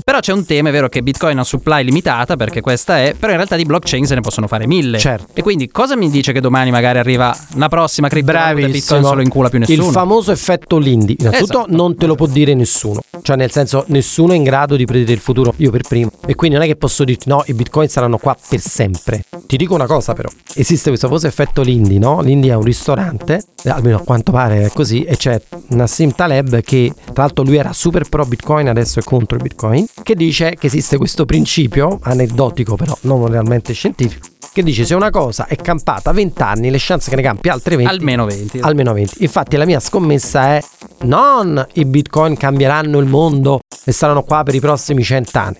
Però 0.09 0.21
c'è 0.21 0.33
un 0.33 0.43
tema, 0.43 0.69
è 0.69 0.71
vero 0.71 0.89
che 0.89 1.03
Bitcoin 1.03 1.37
ha 1.37 1.43
supply 1.43 1.83
limitata, 1.83 2.35
perché 2.35 2.61
questa 2.61 2.97
è, 2.97 3.13
però 3.13 3.29
in 3.29 3.37
realtà 3.37 3.55
di 3.55 3.63
blockchain 3.63 4.07
se 4.07 4.15
ne 4.15 4.21
possono 4.21 4.47
fare 4.47 4.65
mille. 4.65 4.97
Certo. 4.97 5.27
E 5.35 5.43
quindi 5.43 5.69
cosa 5.69 5.95
mi 5.95 6.09
dice 6.09 6.31
che 6.31 6.41
domani 6.41 6.71
magari 6.71 6.97
arriva 6.97 7.37
una 7.53 7.69
prossima 7.69 8.07
criptovaluta 8.07 8.65
e 8.65 8.69
Bitcoin 8.71 9.03
solo 9.03 9.21
incula 9.21 9.49
più 9.49 9.59
nessuno? 9.59 9.85
Il 9.85 9.91
famoso 9.91 10.31
effetto 10.31 10.79
Lindy. 10.79 11.15
Innanzitutto 11.19 11.59
Esatto. 11.59 11.75
non 11.75 11.95
te 11.95 12.07
lo 12.07 12.15
può 12.15 12.25
dire 12.25 12.55
nessuno. 12.55 13.01
Cioè 13.21 13.35
nel 13.35 13.51
senso 13.51 13.83
nessuno 13.89 14.33
è 14.33 14.35
in 14.35 14.41
grado 14.41 14.75
di 14.75 14.85
predire 14.85 15.13
il 15.13 15.19
futuro, 15.19 15.53
io 15.57 15.69
per 15.69 15.83
primo. 15.87 16.09
E 16.25 16.33
quindi 16.33 16.57
non 16.57 16.65
è 16.65 16.67
che 16.67 16.75
posso 16.75 17.03
dirti 17.03 17.29
no, 17.29 17.43
i 17.45 17.53
bitcoin 17.53 17.87
saranno 17.87 18.17
qua 18.17 18.35
per 18.49 18.61
sempre. 18.61 19.23
Ti 19.45 19.57
dico 19.57 19.75
una 19.75 19.85
cosa 19.85 20.13
però. 20.13 20.29
Esiste 20.55 20.89
questo 20.89 21.05
famoso 21.05 21.27
effetto 21.27 21.61
Lindy, 21.61 21.99
no? 21.99 22.21
Lindy 22.21 22.47
è 22.47 22.55
un 22.55 22.63
ristorante, 22.63 23.43
eh, 23.63 23.69
almeno 23.69 23.97
a 23.97 24.01
quanto 24.01 24.31
pare 24.31 24.63
è 24.63 24.71
così, 24.71 25.03
e 25.03 25.15
c'è 25.17 25.39
Nassim 25.67 26.15
Taleb 26.15 26.61
che 26.61 26.91
tra 27.13 27.23
l'altro 27.23 27.43
lui 27.43 27.57
era 27.57 27.73
super 27.73 28.09
pro 28.09 28.25
bitcoin, 28.25 28.67
adesso 28.69 28.97
è 28.97 29.03
contro 29.03 29.37
il 29.37 29.43
bitcoin, 29.43 29.85
che 30.03 30.15
dice 30.15 30.55
che 30.55 30.67
esiste 30.67 30.97
questo 30.97 31.25
principio, 31.25 31.99
aneddotico 32.01 32.75
però, 32.75 32.97
non 33.01 33.27
realmente 33.27 33.73
scientifico, 33.73 34.27
che 34.51 34.63
dice 34.63 34.85
se 34.85 34.95
una 34.95 35.09
cosa 35.09 35.45
è 35.47 35.55
campata 35.55 36.11
20 36.11 36.41
anni, 36.41 36.69
le 36.69 36.77
chance 36.79 37.09
che 37.09 37.15
ne 37.15 37.21
campi 37.21 37.49
altre 37.49 37.75
20 37.75 37.91
Almeno 37.91 38.25
20. 38.25 38.59
almeno 38.59 38.93
20. 38.93 39.15
Infatti 39.19 39.57
la 39.57 39.65
mia 39.65 39.79
scommessa 39.79 40.55
è 40.55 40.63
non 41.01 41.65
i 41.73 41.85
bitcoin 41.85 42.35
cambieranno 42.35 42.99
il 42.99 43.07
mondo 43.07 43.61
e 43.85 43.91
saranno 43.91 44.23
qua 44.23 44.43
per 44.43 44.55
i 44.55 44.59
prossimi 44.59 45.03
100 45.03 45.37
anni. 45.37 45.57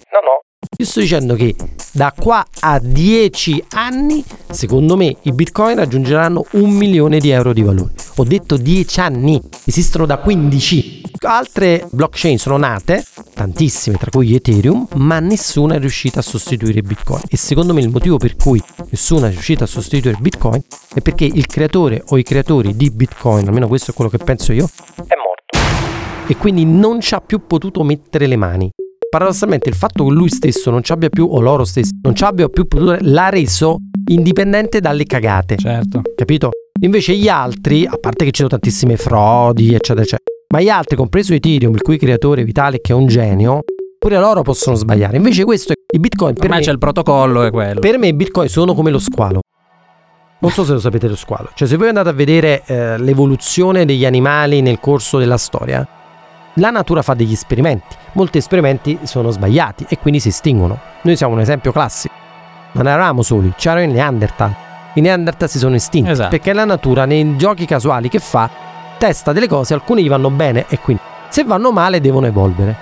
Io 0.82 0.86
sto 0.86 1.02
dicendo 1.02 1.36
che 1.36 1.56
da 1.92 2.14
qua 2.18 2.46
a 2.62 2.80
10 2.80 3.66
anni, 3.72 4.24
secondo 4.50 4.96
me, 4.96 5.14
i 5.24 5.34
bitcoin 5.34 5.76
raggiungeranno 5.76 6.46
un 6.52 6.70
milione 6.70 7.20
di 7.20 7.32
euro 7.32 7.52
di 7.52 7.64
valore. 7.64 7.92
Ho 8.16 8.24
detto 8.24 8.56
10 8.56 9.00
anni, 9.02 9.42
esistono 9.66 10.06
da 10.06 10.20
15. 10.20 11.02
Altre 11.24 11.86
blockchain 11.92 12.38
sono 12.38 12.56
nate, 12.56 13.04
tantissime, 13.34 13.98
tra 13.98 14.10
cui 14.10 14.34
Ethereum, 14.34 14.88
ma 14.96 15.20
nessuna 15.20 15.76
è 15.76 15.80
riuscita 15.80 16.20
a 16.20 16.24
sostituire 16.24 16.82
Bitcoin. 16.82 17.24
E 17.28 17.36
secondo 17.36 17.74
me 17.74 17.82
il 17.82 17.90
motivo 17.90 18.16
per 18.16 18.38
cui 18.38 18.64
nessuna 18.90 19.28
è 19.28 19.32
riuscita 19.32 19.66
a 19.66 19.68
sostituire 19.68 20.16
Bitcoin 20.18 20.64
è 20.94 21.02
perché 21.02 21.26
il 21.26 21.46
creatore 21.46 22.04
o 22.08 22.18
i 22.18 22.24
creatori 22.24 22.74
di 22.78 22.90
Bitcoin, 22.90 23.46
almeno 23.48 23.68
questo 23.68 23.92
è 23.92 23.94
quello 23.94 24.10
che 24.10 24.18
penso 24.20 24.54
io, 24.54 24.70
È 24.96 25.02
morto. 25.18 26.26
e 26.26 26.38
quindi 26.38 26.64
non 26.64 27.02
ci 27.02 27.16
ha 27.16 27.20
più 27.20 27.46
potuto 27.46 27.84
mettere 27.84 28.28
le 28.28 28.38
mani. 28.38 28.72
Paradossalmente 29.10 29.70
il 29.70 29.76
fatto 29.76 30.06
che 30.06 30.12
lui 30.12 30.30
stesso 30.30 30.70
non 30.70 30.84
ci 30.84 30.92
abbia 30.92 31.10
più, 31.10 31.28
o 31.30 31.40
loro 31.40 31.66
stessi, 31.66 31.90
non 32.04 32.14
ci 32.14 32.24
abbia 32.24 32.48
più 32.48 32.68
potuto, 32.68 32.96
l'ha 33.00 33.30
reso 33.30 33.78
indipendente 34.12 34.80
dalle 34.80 35.04
cagate. 35.06 35.58
Certo. 35.58 36.02
Capito? 36.16 36.52
Invece 36.82 37.16
gli 37.16 37.28
altri, 37.28 37.88
a 37.88 37.98
parte 38.00 38.24
che 38.26 38.32
ci 38.32 38.38
sono 38.38 38.50
tantissime 38.50 38.98
frodi, 38.98 39.74
eccetera, 39.74 40.02
eccetera, 40.02 40.24
ma 40.54 40.62
gli 40.62 40.70
altri, 40.70 40.96
compreso 40.96 41.34
Ethereum, 41.34 41.74
il 41.74 41.82
cui 41.82 41.98
creatore 41.98 42.44
Vitalik 42.44 42.82
che 42.82 42.92
è 42.92 42.96
un 42.96 43.08
genio, 43.08 43.62
pure 43.98 44.20
loro 44.20 44.44
possono 44.44 44.76
sbagliare. 44.76 45.18
Invece 45.18 45.44
questo, 45.44 45.74
i 45.74 46.00
bitcoin, 46.00 46.36
per 46.36 46.44
Ormai 46.44 46.60
me, 46.60 46.66
c'è 46.66 46.72
il 46.72 46.78
protocollo 46.78 47.44
e 47.44 47.50
quello. 47.50 47.80
per 47.80 47.98
me 47.98 48.08
i 48.08 48.14
bitcoin 48.14 48.48
sono 48.48 48.76
come 48.76 48.92
lo 48.92 49.00
squalo. 49.00 49.42
Non 50.42 50.52
so 50.52 50.64
se 50.64 50.74
lo 50.74 50.80
sapete 50.80 51.08
lo 51.08 51.16
squalo. 51.16 51.50
Cioè 51.56 51.68
se 51.68 51.78
voi 51.78 51.88
andate 51.88 52.10
a 52.10 52.14
vedere 52.14 52.62
eh, 52.66 52.98
l'evoluzione 53.00 53.86
degli 53.86 54.06
animali 54.06 54.62
nel 54.62 54.80
corso 54.80 55.18
della 55.18 55.38
storia, 55.38 55.86
la 56.54 56.70
natura 56.70 57.02
fa 57.02 57.16
degli 57.16 57.34
esperimenti. 57.34 57.99
Molti 58.14 58.38
esperimenti 58.38 59.00
sono 59.04 59.30
sbagliati 59.30 59.86
e 59.88 59.98
quindi 59.98 60.20
si 60.20 60.30
estinguono. 60.30 60.80
Noi 61.04 61.16
siamo 61.16 61.34
un 61.34 61.40
esempio 61.40 61.72
classico. 61.72 62.14
Non 62.72 62.88
eravamo 62.88 63.22
soli, 63.22 63.54
c'erano 63.56 63.84
i 63.84 63.88
Neanderthal. 63.88 64.54
I 64.94 65.02
Neanderthal 65.02 65.50
si 65.50 65.58
sono 65.60 65.76
estinti 65.76 66.10
Esatto. 66.10 66.30
perché 66.30 66.54
la 66.54 66.66
natura 66.66 67.06
nei 67.06 67.36
giochi 67.38 67.66
casuali 67.66 68.10
che 68.10 68.20
fa 68.20 68.50
testa 68.98 69.32
delle 69.32 69.48
cose, 69.48 69.74
alcune 69.74 70.02
gli 70.02 70.10
vanno 70.10 70.30
bene 70.30 70.66
e 70.68 70.80
quindi 70.80 71.02
se 71.30 71.44
vanno 71.44 71.72
male 71.72 72.02
devono 72.02 72.26
evolvere. 72.26 72.76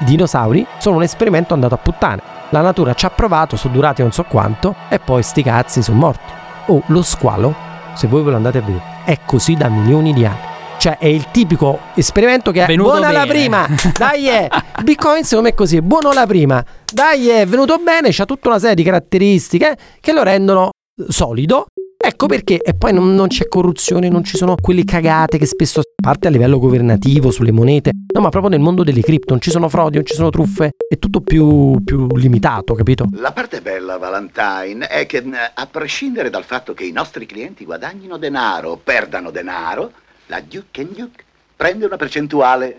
I 0.00 0.04
dinosauri 0.04 0.66
sono 0.78 0.96
un 0.96 1.02
esperimento 1.04 1.54
andato 1.54 1.74
a 1.74 1.78
puttane. 1.78 2.20
La 2.50 2.60
natura 2.60 2.94
ci 2.94 3.06
ha 3.06 3.10
provato, 3.10 3.56
sono 3.56 3.72
durati 3.74 4.02
non 4.02 4.12
so 4.12 4.24
quanto 4.24 4.74
e 4.88 4.98
poi 4.98 5.22
sti 5.22 5.42
cazzi 5.42 5.82
sono 5.82 5.98
morti. 5.98 6.32
Oh, 6.66 6.82
lo 6.86 7.02
squalo, 7.02 7.54
se 7.94 8.06
voi 8.08 8.22
ve 8.22 8.30
lo 8.30 8.36
andate 8.36 8.58
a 8.58 8.62
vedere, 8.62 8.82
è 9.04 9.18
così 9.24 9.54
da 9.54 9.68
milioni 9.68 10.12
di 10.12 10.26
anni. 10.26 10.52
Cioè 10.84 10.98
è 10.98 11.06
il 11.06 11.30
tipico 11.30 11.78
esperimento 11.94 12.50
che 12.50 12.62
è 12.62 12.66
Venuto 12.66 12.90
buona 12.90 13.10
la 13.10 13.24
bene. 13.24 13.32
prima, 13.32 13.66
dai 13.96 14.26
è. 14.26 14.46
Bitcoin 14.82 15.24
secondo 15.24 15.44
me 15.44 15.54
è 15.54 15.56
così, 15.56 15.80
buono 15.80 16.12
la 16.12 16.26
prima, 16.26 16.62
dai 16.92 17.30
è 17.30 17.46
venuto 17.46 17.78
bene, 17.78 18.10
c'ha 18.10 18.26
tutta 18.26 18.48
una 18.48 18.58
serie 18.58 18.74
di 18.74 18.82
caratteristiche 18.82 19.78
che 19.98 20.12
lo 20.12 20.22
rendono 20.22 20.72
solido. 21.08 21.68
Ecco 21.96 22.26
perché, 22.26 22.60
e 22.60 22.74
poi 22.74 22.92
non, 22.92 23.14
non 23.14 23.28
c'è 23.28 23.48
corruzione, 23.48 24.10
non 24.10 24.24
ci 24.24 24.36
sono 24.36 24.56
quelle 24.60 24.84
cagate 24.84 25.38
che 25.38 25.46
spesso 25.46 25.80
parte 25.98 26.28
a 26.28 26.30
livello 26.30 26.58
governativo 26.58 27.30
sulle 27.30 27.50
monete, 27.50 27.92
no 28.14 28.20
ma 28.20 28.28
proprio 28.28 28.50
nel 28.50 28.60
mondo 28.60 28.84
delle 28.84 29.00
cripto, 29.00 29.32
non 29.32 29.40
ci 29.40 29.50
sono 29.50 29.70
frodi, 29.70 29.96
non 29.96 30.04
ci 30.04 30.12
sono 30.12 30.28
truffe, 30.28 30.72
è 30.86 30.98
tutto 30.98 31.22
più, 31.22 31.82
più 31.82 32.14
limitato, 32.14 32.74
capito? 32.74 33.06
La 33.12 33.32
parte 33.32 33.62
bella, 33.62 33.96
Valentine, 33.96 34.86
è 34.86 35.06
che 35.06 35.24
a 35.54 35.66
prescindere 35.66 36.28
dal 36.28 36.44
fatto 36.44 36.74
che 36.74 36.84
i 36.84 36.92
nostri 36.92 37.24
clienti 37.24 37.64
guadagnino 37.64 38.18
denaro 38.18 38.72
o 38.72 38.76
perdano 38.76 39.30
denaro, 39.30 39.90
la 40.26 40.40
Duke 40.40 40.86
Duke 40.94 41.24
prende 41.56 41.86
una 41.86 41.96
percentuale. 41.96 42.78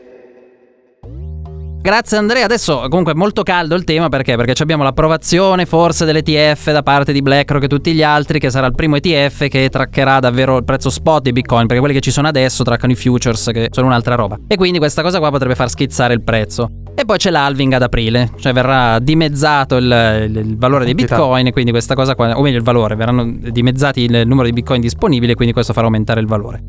Grazie 1.86 2.18
Andrea, 2.18 2.46
adesso 2.46 2.88
comunque 2.90 3.12
è 3.14 3.16
molto 3.16 3.44
caldo 3.44 3.76
il 3.76 3.84
tema 3.84 4.10
perché? 4.10 4.36
Perché 4.36 4.56
ci 4.56 4.64
abbiamo 4.64 4.82
l'approvazione 4.82 5.68
forse 5.68 6.04
dell'ETF 6.04 6.72
da 6.72 6.82
parte 6.82 7.14
di 7.14 7.22
BlackRock 7.22 7.66
e 7.66 7.68
tutti 7.68 7.94
gli 7.94 8.02
altri 8.02 8.40
che 8.40 8.50
sarà 8.50 8.66
il 8.66 8.74
primo 8.74 8.96
ETF 8.96 9.48
che 9.50 9.70
traccherà 9.70 10.20
davvero 10.20 10.58
il 10.58 10.64
prezzo 10.64 10.90
spot 10.90 11.22
di 11.22 11.32
Bitcoin 11.32 11.68
perché 11.68 11.78
quelli 11.80 11.94
che 11.94 12.02
ci 12.02 12.10
sono 12.10 12.28
adesso 12.28 12.64
traccano 12.64 12.92
i 12.92 12.96
futures 12.96 13.52
che 13.54 13.68
sono 13.70 13.86
un'altra 13.86 14.16
roba 14.16 14.36
e 14.48 14.56
quindi 14.56 14.80
questa 14.80 15.04
cosa 15.04 15.20
qua 15.20 15.30
potrebbe 15.30 15.54
far 15.54 15.70
schizzare 15.70 16.16
il 16.16 16.24
prezzo. 16.24 16.72
E 16.96 17.06
poi 17.06 17.18
c'è 17.20 17.30
l'halving 17.30 17.74
ad 17.74 17.84
aprile, 17.84 18.32
cioè 18.40 18.52
verrà 18.52 18.98
dimezzato 18.98 19.76
il, 19.76 19.84
il- 20.28 20.36
il 20.38 20.58
valore 20.58 20.86
dei 20.86 20.94
Quantità. 20.96 21.18
Bitcoin 21.18 21.46
e 21.48 21.52
quindi 21.52 21.70
questa 21.70 21.94
cosa 21.94 22.16
qua, 22.16 22.36
o 22.36 22.42
meglio 22.42 22.58
il 22.58 22.64
valore, 22.64 22.96
verranno 22.96 23.32
dimezzati 23.52 24.02
il 24.02 24.24
numero 24.26 24.48
di 24.48 24.54
Bitcoin 24.54 24.82
disponibili 24.82 25.34
e 25.34 25.36
quindi 25.36 25.54
questo 25.54 25.72
farà 25.72 25.86
aumentare 25.86 26.20
il 26.20 26.26
valore. 26.26 26.64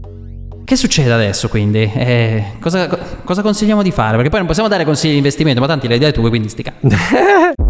Che 0.67 0.75
succede 0.75 1.13
adesso 1.13 1.49
quindi? 1.49 1.89
Eh, 1.95 2.55
cosa, 2.61 2.89
co- 2.89 2.99
cosa 3.23 3.41
consigliamo 3.41 3.83
di 3.83 3.93
fare? 3.93 4.17
Perché 4.17 4.31
poi 4.31 4.41
non 4.41 4.49
possiamo 4.49 4.69
dare 4.69 4.85
consigli 4.85 5.13
di 5.13 5.19
investimento, 5.19 5.61
ma 5.61 5.69
tanti 5.69 5.87
le 5.87 5.95
idee 5.95 6.11
tue, 6.11 6.29
quindi 6.29 6.49
sti 6.49 6.63
cazzi. 6.63 6.89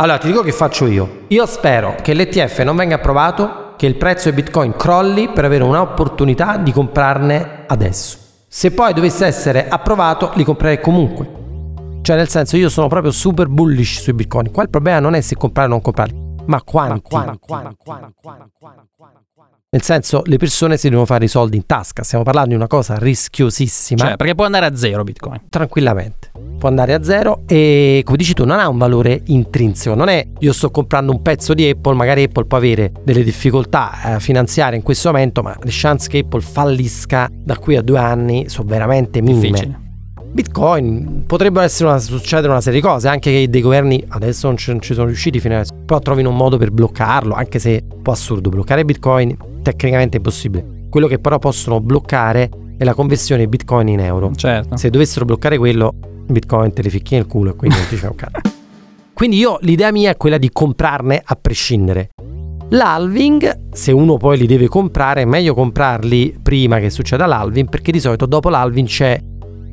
Allora, 0.00 0.18
ti 0.18 0.28
dico 0.28 0.42
che 0.42 0.52
faccio 0.52 0.86
io. 0.86 1.24
Io 1.26 1.44
spero 1.44 1.96
che 2.00 2.14
l'ETF 2.14 2.60
non 2.60 2.76
venga 2.76 2.94
approvato, 2.94 3.74
che 3.76 3.86
il 3.86 3.96
prezzo 3.96 4.30
di 4.30 4.36
Bitcoin 4.36 4.76
crolli 4.76 5.28
per 5.28 5.44
avere 5.44 5.64
un'opportunità 5.64 6.56
di 6.56 6.70
comprarne 6.70 7.64
adesso. 7.66 8.16
Se 8.46 8.70
poi 8.70 8.94
dovesse 8.94 9.26
essere 9.26 9.68
approvato, 9.68 10.30
li 10.36 10.44
comprerei 10.44 10.80
comunque. 10.80 11.28
Cioè, 12.02 12.14
nel 12.14 12.28
senso, 12.28 12.56
io 12.56 12.68
sono 12.68 12.86
proprio 12.86 13.10
super 13.10 13.48
bullish 13.48 14.02
sui 14.02 14.12
Bitcoin. 14.12 14.52
Qua 14.52 14.62
il 14.62 14.70
problema 14.70 15.00
non 15.00 15.14
è 15.14 15.20
se 15.20 15.34
comprare 15.34 15.66
o 15.66 15.72
non 15.72 15.80
comprarli, 15.80 16.16
ma 16.46 16.62
quanti. 16.62 17.16
Nel 19.70 19.82
senso, 19.82 20.22
le 20.24 20.38
persone 20.38 20.78
si 20.78 20.88
devono 20.88 21.04
fare 21.04 21.26
i 21.26 21.28
soldi 21.28 21.58
in 21.58 21.66
tasca. 21.66 22.02
Stiamo 22.02 22.24
parlando 22.24 22.48
di 22.48 22.54
una 22.54 22.66
cosa 22.66 22.96
rischiosissima 22.96 24.02
Cioè, 24.02 24.16
perché 24.16 24.34
può 24.34 24.46
andare 24.46 24.64
a 24.64 24.74
zero 24.74 25.04
Bitcoin. 25.04 25.42
tranquillamente. 25.50 26.30
Può 26.58 26.70
andare 26.70 26.94
a 26.94 27.02
zero 27.02 27.42
e 27.46 28.00
come 28.02 28.16
dici 28.16 28.32
tu 28.32 28.46
non 28.46 28.60
ha 28.60 28.68
un 28.70 28.78
valore 28.78 29.20
intrinseco, 29.26 29.94
non 29.94 30.08
è 30.08 30.26
io 30.38 30.52
sto 30.54 30.70
comprando 30.70 31.12
un 31.12 31.20
pezzo 31.20 31.52
di 31.52 31.68
Apple, 31.68 31.94
magari 31.96 32.22
Apple 32.22 32.46
può 32.46 32.56
avere 32.56 32.92
delle 33.04 33.22
difficoltà 33.22 34.16
eh, 34.16 34.20
finanziarie 34.20 34.78
in 34.78 34.82
questo 34.82 35.12
momento, 35.12 35.42
ma 35.42 35.54
le 35.60 35.70
chance 35.70 36.08
che 36.08 36.20
Apple 36.20 36.40
fallisca 36.40 37.28
da 37.30 37.58
qui 37.58 37.76
a 37.76 37.82
due 37.82 37.98
anni 37.98 38.48
sono 38.48 38.66
veramente 38.68 39.20
minime. 39.20 39.50
Difficile. 39.50 39.86
Bitcoin 40.30 41.24
potrebbero 41.26 41.68
una, 41.80 41.98
succedere 41.98 42.48
una 42.48 42.60
serie 42.60 42.80
di 42.80 42.86
cose, 42.86 43.08
anche 43.08 43.30
che 43.30 43.50
dei 43.50 43.60
governi 43.60 44.02
adesso 44.08 44.46
non 44.46 44.56
ci, 44.56 44.70
non 44.70 44.80
ci 44.80 44.94
sono 44.94 45.06
riusciti 45.06 45.40
fino 45.40 45.54
adesso, 45.56 45.74
però 45.84 46.00
trovino 46.00 46.30
un 46.30 46.36
modo 46.36 46.56
per 46.56 46.70
bloccarlo, 46.70 47.34
anche 47.34 47.58
se 47.58 47.76
è 47.76 47.82
un 47.94 48.02
po' 48.02 48.12
assurdo 48.12 48.48
bloccare 48.48 48.84
Bitcoin, 48.84 49.36
tecnicamente 49.62 50.16
è 50.16 50.18
impossibile. 50.18 50.86
Quello 50.88 51.06
che 51.06 51.18
però 51.18 51.38
possono 51.38 51.80
bloccare 51.80 52.50
è 52.76 52.84
la 52.84 52.94
conversione 52.94 53.42
di 53.42 53.48
Bitcoin 53.48 53.88
in 53.88 54.00
euro. 54.00 54.32
Certo. 54.34 54.76
Se 54.76 54.90
dovessero 54.90 55.24
bloccare 55.24 55.58
quello, 55.58 55.94
Bitcoin 56.26 56.72
te 56.72 56.82
li 56.82 56.90
ficchi 56.90 57.14
nel 57.14 57.26
culo 57.26 57.50
e 57.50 57.56
quindi 57.56 57.76
non 57.76 57.86
ti 57.88 57.96
fai 57.96 58.10
un 58.10 58.16
cazzo. 58.16 58.56
Quindi 59.18 59.36
io 59.38 59.58
l'idea 59.62 59.90
mia 59.90 60.10
è 60.10 60.16
quella 60.16 60.38
di 60.38 60.48
comprarne 60.52 61.20
a 61.24 61.34
prescindere. 61.34 62.10
L'halving, 62.68 63.72
se 63.72 63.90
uno 63.90 64.16
poi 64.16 64.38
li 64.38 64.46
deve 64.46 64.68
comprare, 64.68 65.22
è 65.22 65.24
meglio 65.24 65.54
comprarli 65.54 66.38
prima 66.40 66.78
che 66.78 66.88
succeda 66.88 67.26
l'halving, 67.26 67.68
perché 67.68 67.90
di 67.90 67.98
solito 67.98 68.26
dopo 68.26 68.48
l'halving 68.48 68.86
c'è 68.86 69.20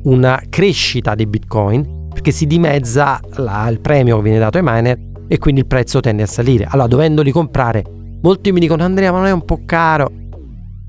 una 0.02 0.42
crescita 0.48 1.14
dei 1.14 1.26
bitcoin, 1.26 2.08
perché 2.12 2.32
si 2.32 2.46
dimezza 2.46 3.20
la- 3.36 3.68
il 3.68 3.78
premio 3.80 4.16
che 4.16 4.22
viene 4.22 4.38
dato 4.40 4.58
ai 4.58 4.64
miner 4.66 4.98
e 5.28 5.38
quindi 5.38 5.60
il 5.60 5.66
prezzo 5.68 6.00
tende 6.00 6.24
a 6.24 6.26
salire. 6.26 6.66
Allora, 6.68 6.88
dovendoli 6.88 7.30
comprare, 7.30 7.84
molti 8.22 8.52
mi 8.52 8.60
dicono 8.60 8.82
Andrea, 8.84 9.10
ma 9.12 9.18
non 9.18 9.26
è 9.26 9.32
un 9.32 9.44
po' 9.44 9.60
caro? 9.64 10.10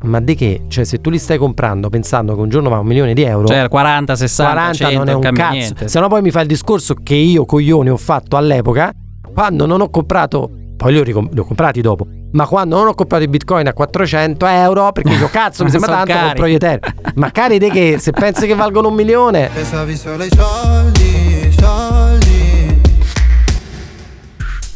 Ma 0.04 0.20
di 0.20 0.36
che? 0.36 0.62
Cioè, 0.68 0.84
se 0.84 1.02
tu 1.02 1.10
li 1.10 1.18
stai 1.18 1.38
comprando 1.40 1.90
pensando 1.90 2.36
che 2.36 2.40
un 2.42 2.50
giorno 2.50 2.70
va 2.70 2.78
un 2.80 2.86
milione 2.86 3.14
di 3.14 3.24
euro, 3.24 3.48
Cioè 3.48 3.68
40, 3.68 4.16
60, 4.16 4.52
40 4.54 4.74
100, 4.78 4.98
non 4.98 5.10
è 5.10 5.14
un 5.14 5.34
cazzo. 5.36 5.52
niente. 5.54 5.88
Se 5.88 6.00
no, 6.00 6.08
poi 6.08 6.22
mi 6.22 6.30
fa 6.32 6.42
il 6.42 6.48
discorso 6.48 6.94
che 7.02 7.16
io, 7.16 7.46
coglione, 7.46 7.90
ho 7.90 7.98
fatto 7.98 8.38
all'epoca 8.38 8.94
quando 9.34 9.66
non 9.66 9.82
ho 9.82 9.90
comprato. 9.90 10.52
Poi 10.78 10.92
li 10.94 11.00
ho, 11.00 11.04
ricom- 11.04 11.34
li 11.34 11.40
ho 11.40 11.44
comprati 11.44 11.82
dopo. 11.82 12.06
Ma 12.34 12.46
quando 12.46 12.78
non 12.78 12.88
ho 12.90 12.94
comprato 12.94 13.24
i 13.24 13.28
bitcoin 13.28 13.66
a 13.68 13.74
400 13.74 14.46
euro, 14.46 14.92
perché 14.92 15.10
dico 15.10 15.28
cazzo, 15.28 15.64
mi 15.64 15.72
sembra 15.72 15.92
tanto, 15.94 16.12
cari. 16.14 16.26
compro 16.28 16.48
gli 16.48 16.54
Ethereum. 16.54 16.80
Ma 17.16 17.32
cari 17.32 17.58
di 17.58 17.70
che? 17.72 17.98
Se 17.98 18.12
pensi 18.12 18.46
che 18.46 18.54
valgono 18.54 18.90
un 18.90 18.94
milione, 18.94 19.50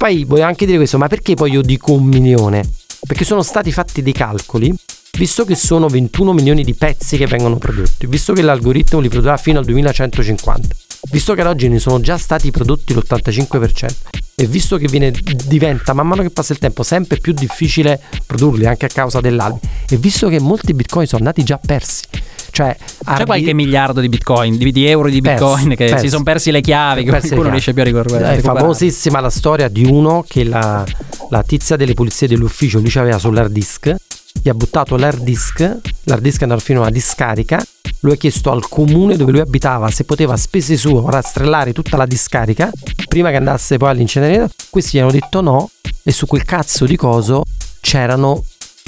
Poi 0.01 0.23
voglio 0.23 0.45
anche 0.45 0.65
dire 0.65 0.77
questo, 0.77 0.97
ma 0.97 1.07
perché 1.07 1.35
poi 1.35 1.51
io 1.51 1.61
dico 1.61 1.93
un 1.93 2.05
milione? 2.05 2.67
Perché 3.05 3.23
sono 3.23 3.43
stati 3.43 3.71
fatti 3.71 4.01
dei 4.01 4.13
calcoli, 4.13 4.73
visto 5.15 5.45
che 5.45 5.53
sono 5.53 5.87
21 5.87 6.33
milioni 6.33 6.63
di 6.63 6.73
pezzi 6.73 7.17
che 7.17 7.27
vengono 7.27 7.57
prodotti, 7.57 8.07
visto 8.07 8.33
che 8.33 8.41
l'algoritmo 8.41 8.99
li 8.99 9.09
produrrà 9.09 9.37
fino 9.37 9.59
al 9.59 9.65
2150, 9.65 10.75
visto 11.11 11.35
che 11.35 11.41
ad 11.41 11.45
oggi 11.45 11.69
ne 11.69 11.77
sono 11.77 11.99
già 11.99 12.17
stati 12.17 12.49
prodotti 12.49 12.95
l'85%, 12.95 13.89
e 14.33 14.47
visto 14.47 14.77
che 14.77 14.87
viene, 14.87 15.13
diventa 15.45 15.93
man 15.93 16.07
mano 16.07 16.23
che 16.23 16.31
passa 16.31 16.53
il 16.53 16.57
tempo 16.57 16.81
sempre 16.81 17.19
più 17.19 17.33
difficile 17.33 18.01
produrli 18.25 18.65
anche 18.65 18.87
a 18.87 18.89
causa 18.89 19.21
dell'albi, 19.21 19.59
e 19.87 19.97
visto 19.97 20.29
che 20.29 20.39
molti 20.39 20.73
bitcoin 20.73 21.05
sono 21.05 21.19
andati 21.19 21.43
già 21.43 21.59
persi, 21.63 22.05
cioè 22.51 22.75
C'è 22.77 22.85
arbi- 23.05 23.25
qualche 23.25 23.53
miliardo 23.53 23.99
di 24.01 24.09
bitcoin, 24.09 24.57
di, 24.57 24.71
di 24.71 24.85
euro 24.85 25.09
di 25.09 25.21
bitcoin 25.21 25.69
che 25.69 25.87
persi. 25.87 26.05
si 26.05 26.09
sono 26.09 26.23
persi 26.23 26.51
le 26.51 26.61
chiavi, 26.61 27.03
che 27.03 27.09
qualcuno 27.09 27.33
chiavi. 27.35 27.49
riesce 27.49 27.73
più 27.73 27.81
a 27.81 27.85
ricordare. 27.85 28.23
È 28.23 28.29
recuperare. 28.35 28.59
famosissima 28.59 29.19
la 29.19 29.29
storia 29.29 29.67
di 29.67 29.85
uno 29.85 30.23
che 30.27 30.43
la, 30.43 30.85
la 31.29 31.43
tizia 31.43 31.75
delle 31.75 31.93
pulizie 31.93 32.27
dell'ufficio 32.27 32.79
lui 32.79 32.91
aveva 32.95 33.17
sull'hard 33.17 33.51
disk, 33.51 33.95
gli 34.41 34.49
ha 34.49 34.53
buttato 34.53 34.95
l'hard 34.95 35.21
disk, 35.23 35.59
l'hard 36.03 36.21
disk 36.21 36.39
è 36.39 36.43
andato 36.43 36.61
fino 36.61 36.79
a 36.79 36.83
una 36.83 36.91
discarica, 36.91 37.63
lui 38.01 38.13
ha 38.13 38.15
chiesto 38.15 38.51
al 38.51 38.67
comune 38.67 39.15
dove 39.15 39.31
lui 39.31 39.41
abitava 39.41 39.89
se 39.91 40.03
poteva 40.05 40.33
a 40.33 40.37
spese 40.37 40.75
sue 40.77 41.03
rastrellare 41.05 41.71
tutta 41.73 41.97
la 41.97 42.05
discarica 42.07 42.71
prima 43.07 43.29
che 43.29 43.35
andasse 43.35 43.77
poi 43.77 43.89
all'inceneritore, 43.89 44.49
questi 44.69 44.97
gli 44.97 45.01
hanno 45.01 45.11
detto 45.11 45.41
no 45.41 45.69
e 46.03 46.11
su 46.11 46.25
quel 46.25 46.43
cazzo 46.43 46.85
di 46.85 46.95
coso 46.95 47.43
c'erano, 47.79 48.43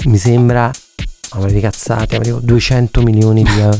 mi 0.06 0.16
sembra, 0.18 0.70
ma 1.38 1.46
di 1.46 1.60
cazzate, 1.60 2.18
ma 2.18 2.24
dico 2.24 2.40
200 2.40 3.02
milioni 3.02 3.42
di 3.42 3.58
euro. 3.58 3.78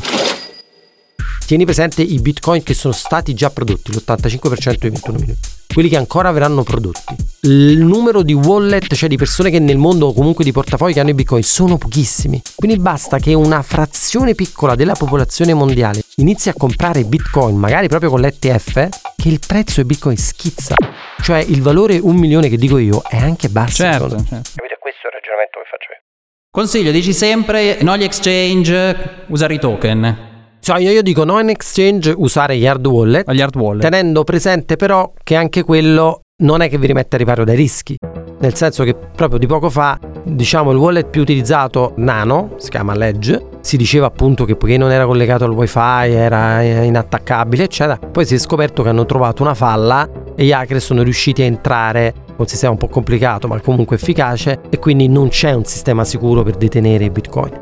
Tieni 1.46 1.64
presente 1.66 2.00
i 2.00 2.20
bitcoin 2.20 2.62
che 2.62 2.72
sono 2.72 2.94
stati 2.94 3.34
già 3.34 3.50
prodotti, 3.50 3.92
l'85% 3.92 4.78
dei 4.78 4.90
21 4.90 5.18
milioni. 5.18 5.38
Quelli 5.74 5.88
che 5.90 5.96
ancora 5.96 6.30
verranno 6.30 6.62
prodotti. 6.62 7.14
Il 7.40 7.80
numero 7.80 8.22
di 8.22 8.32
wallet, 8.32 8.94
cioè 8.94 9.08
di 9.10 9.16
persone 9.16 9.50
che 9.50 9.58
nel 9.58 9.76
mondo 9.76 10.06
o 10.06 10.14
comunque 10.14 10.42
di 10.42 10.52
portafogli 10.52 10.94
che 10.94 11.00
hanno 11.00 11.10
i 11.10 11.14
bitcoin, 11.14 11.42
sono 11.42 11.76
pochissimi. 11.76 12.40
Quindi 12.54 12.78
basta 12.78 13.18
che 13.18 13.34
una 13.34 13.60
frazione 13.60 14.34
piccola 14.34 14.74
della 14.74 14.94
popolazione 14.94 15.52
mondiale 15.52 16.02
inizi 16.16 16.48
a 16.48 16.54
comprare 16.56 17.04
bitcoin, 17.04 17.56
magari 17.56 17.88
proprio 17.88 18.08
con 18.08 18.20
l'ETF, 18.20 18.88
che 19.16 19.28
il 19.28 19.40
prezzo 19.46 19.74
dei 19.76 19.84
bitcoin 19.84 20.16
schizza. 20.16 20.76
Cioè 21.20 21.38
il 21.40 21.60
valore 21.60 21.98
un 21.98 22.16
milione 22.16 22.48
che 22.48 22.56
dico 22.56 22.78
io 22.78 23.02
è 23.06 23.18
anche 23.18 23.50
basso. 23.50 23.82
Certo, 23.82 24.08
certo. 24.08 24.50
Capite? 24.54 24.78
Questo 24.80 25.00
è 25.02 25.06
il 25.08 25.12
ragionamento 25.12 25.58
che 25.60 25.68
faccio 25.68 25.90
io. 25.92 26.13
Consiglio, 26.54 26.92
dici 26.92 27.12
sempre 27.12 27.78
no 27.80 27.90
agli 27.90 28.04
exchange, 28.04 29.24
usare 29.26 29.54
i 29.54 29.58
token. 29.58 30.16
Cioè 30.60 30.78
io, 30.80 30.92
io 30.92 31.02
dico 31.02 31.24
no 31.24 31.40
in 31.40 31.48
exchange 31.48 32.14
usare 32.16 32.56
gli 32.56 32.64
hard 32.64 32.86
wallet, 32.86 33.28
Gli 33.32 33.40
hard 33.40 33.56
wallet. 33.56 33.82
tenendo 33.82 34.22
presente 34.22 34.76
però 34.76 35.12
che 35.24 35.34
anche 35.34 35.64
quello 35.64 36.20
non 36.44 36.60
è 36.60 36.68
che 36.68 36.78
vi 36.78 36.86
rimette 36.86 37.16
a 37.16 37.18
riparo 37.18 37.42
dai 37.42 37.56
rischi. 37.56 37.96
Nel 38.38 38.54
senso 38.54 38.84
che 38.84 38.94
proprio 38.94 39.40
di 39.40 39.48
poco 39.48 39.68
fa, 39.68 39.98
diciamo, 40.22 40.70
il 40.70 40.76
wallet 40.76 41.08
più 41.08 41.22
utilizzato, 41.22 41.94
Nano, 41.96 42.54
si 42.58 42.70
chiama 42.70 42.94
Ledge, 42.94 43.48
si 43.60 43.76
diceva 43.76 44.06
appunto 44.06 44.44
che 44.44 44.54
poiché 44.54 44.76
non 44.76 44.92
era 44.92 45.06
collegato 45.06 45.44
al 45.44 45.50
wifi 45.50 45.78
era 45.80 46.62
eh, 46.62 46.84
inattaccabile, 46.84 47.64
eccetera. 47.64 47.98
Poi 47.98 48.24
si 48.24 48.36
è 48.36 48.38
scoperto 48.38 48.84
che 48.84 48.90
hanno 48.90 49.06
trovato 49.06 49.42
una 49.42 49.54
falla 49.54 50.08
e 50.36 50.44
gli 50.44 50.52
hacker 50.52 50.80
sono 50.80 51.02
riusciti 51.02 51.42
a 51.42 51.46
entrare 51.46 52.14
un 52.36 52.46
sistema 52.46 52.72
un 52.72 52.78
po' 52.78 52.88
complicato 52.88 53.46
ma 53.48 53.60
comunque 53.60 53.96
efficace 53.96 54.60
e 54.68 54.78
quindi 54.78 55.08
non 55.08 55.28
c'è 55.28 55.52
un 55.52 55.64
sistema 55.64 56.04
sicuro 56.04 56.42
per 56.42 56.56
detenere 56.56 57.04
i 57.04 57.10
bitcoin. 57.10 57.60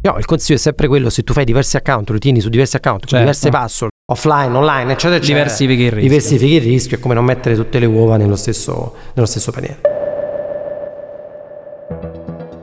No, 0.00 0.16
il 0.16 0.24
consiglio 0.24 0.56
è 0.56 0.60
sempre 0.60 0.86
quello, 0.86 1.10
se 1.10 1.22
tu 1.22 1.32
fai 1.32 1.44
diversi 1.44 1.76
account, 1.76 2.08
lo 2.10 2.18
tieni 2.18 2.40
su 2.40 2.48
diversi 2.48 2.76
account, 2.76 3.00
con 3.00 3.08
Certo. 3.08 3.24
diverse 3.24 3.50
password, 3.50 3.92
offline, 4.12 4.56
online, 4.56 4.92
eccetera, 4.92 5.16
eccetera. 5.16 5.42
Diversifichi 5.42 5.82
il 5.82 5.90
rischio. 5.90 6.08
Diversifichi 6.08 6.52
il 6.54 6.60
rischio, 6.62 6.96
è 6.96 7.00
come 7.00 7.14
non 7.14 7.24
mettere 7.24 7.56
tutte 7.56 7.78
le 7.78 7.86
uova 7.86 8.16
nello 8.16 8.36
stesso, 8.36 8.94
nello 9.14 9.26
stesso 9.26 9.50
paniere. 9.50 9.80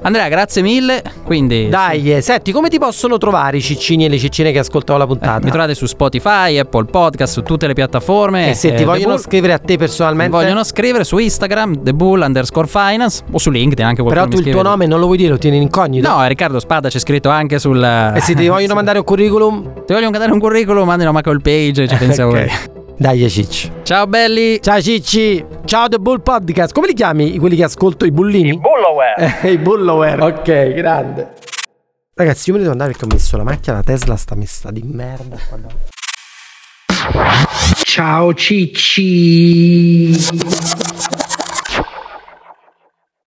Andrea, 0.05 0.27
grazie 0.27 0.61
mille. 0.61 1.01
Quindi 1.23 1.67
Dai, 1.67 2.13
eh, 2.13 2.21
senti, 2.21 2.51
come 2.51 2.69
ti 2.69 2.77
possono 2.77 3.17
trovare 3.17 3.57
i 3.57 3.61
ciccini 3.61 4.05
e 4.05 4.09
le 4.09 4.19
ciccine 4.19 4.51
che 4.51 4.59
ascoltano 4.59 4.99
la 4.99 5.07
puntata? 5.07 5.43
mi 5.43 5.49
trovate 5.49 5.73
su 5.73 5.87
Spotify, 5.87 6.59
Apple 6.59 6.85
Podcast, 6.85 7.33
su 7.33 7.41
tutte 7.41 7.65
le 7.65 7.73
piattaforme. 7.73 8.49
e 8.49 8.53
se 8.53 8.67
Eh, 8.67 8.71
ti 8.71 8.77
The 8.77 8.83
vogliono 8.85 9.13
Bull- 9.15 9.23
scrivere 9.23 9.53
a 9.53 9.57
te 9.57 9.77
personalmente, 9.77 10.31
vogliono 10.37 10.63
scrivere 10.63 11.03
su 11.03 11.17
Instagram, 11.17 11.81
The 11.81 11.93
Bull 11.95 12.21
underscore 12.21 12.67
finance 12.67 13.23
o 13.31 13.39
su 13.39 13.49
LinkedIn 13.49 13.83
anche 13.83 14.03
però 14.03 14.27
tu 14.27 14.37
il 14.37 14.51
tuo 14.51 14.61
nome 14.61 14.85
non 14.85 14.99
lo 14.99 15.07
vuoi 15.07 15.17
dire, 15.17 15.31
lo 15.31 15.37
tieni 15.39 15.55
in 15.55 15.63
incognito? 15.63 16.07
No, 16.07 16.23
Riccardo 16.27 16.59
Spada 16.59 16.87
c'è 16.87 16.99
scritto 16.99 17.29
anche 17.29 17.57
sul. 17.57 17.83
E 17.83 18.19
se 18.21 18.35
ti 18.35 18.47
vogliono 18.47 18.75
mandare 18.75 18.99
un 18.99 19.03
curriculum? 19.05 19.63
Ti 19.87 19.91
vogliono 19.93 20.11
mandare 20.11 20.31
un 20.31 20.39
curriculum, 20.39 20.85
mandino 20.85 21.09
una 21.09 21.21
call 21.21 21.41
page, 21.41 21.87
ci 21.87 21.95
pensiamo 21.95 22.29
Ok. 22.37 22.74
Dai, 22.97 23.29
Cicci. 23.29 23.71
Ciao 23.84 24.08
belli. 24.08 24.62
Ciao 24.62 24.81
Cicci. 24.81 25.45
Ciao 25.65 25.89
The 25.89 25.97
Bull 25.99 26.21
Podcast. 26.21 26.73
Come 26.73 26.88
li 26.88 26.93
chiami 26.93 27.38
quelli 27.38 27.58
che 27.58 27.65
ascolto 27.65 28.05
i 28.05 28.12
bullini? 28.12 28.58
Bulloware. 28.58 29.41
Eh, 29.41 29.51
i 29.51 29.58
Bullover. 29.58 30.21
Ok, 30.21 30.73
grande. 30.73 31.34
Ragazzi, 32.13 32.49
io 32.49 32.55
me 32.55 32.62
ne 32.62 32.69
devo 32.69 32.71
andare 32.71 32.91
perché 32.91 33.05
ho 33.05 33.10
messo 33.13 33.36
la 33.36 33.43
macchina, 33.43 33.75
la 33.75 33.84
Tesla 33.84 34.15
sta 34.15 34.36
messa 34.36 34.71
di 34.71 34.81
merda 34.84 35.38
qua 35.49 35.58
davanti. 35.58 35.93
Ciao 37.84 38.34
Cicci. 38.34 40.13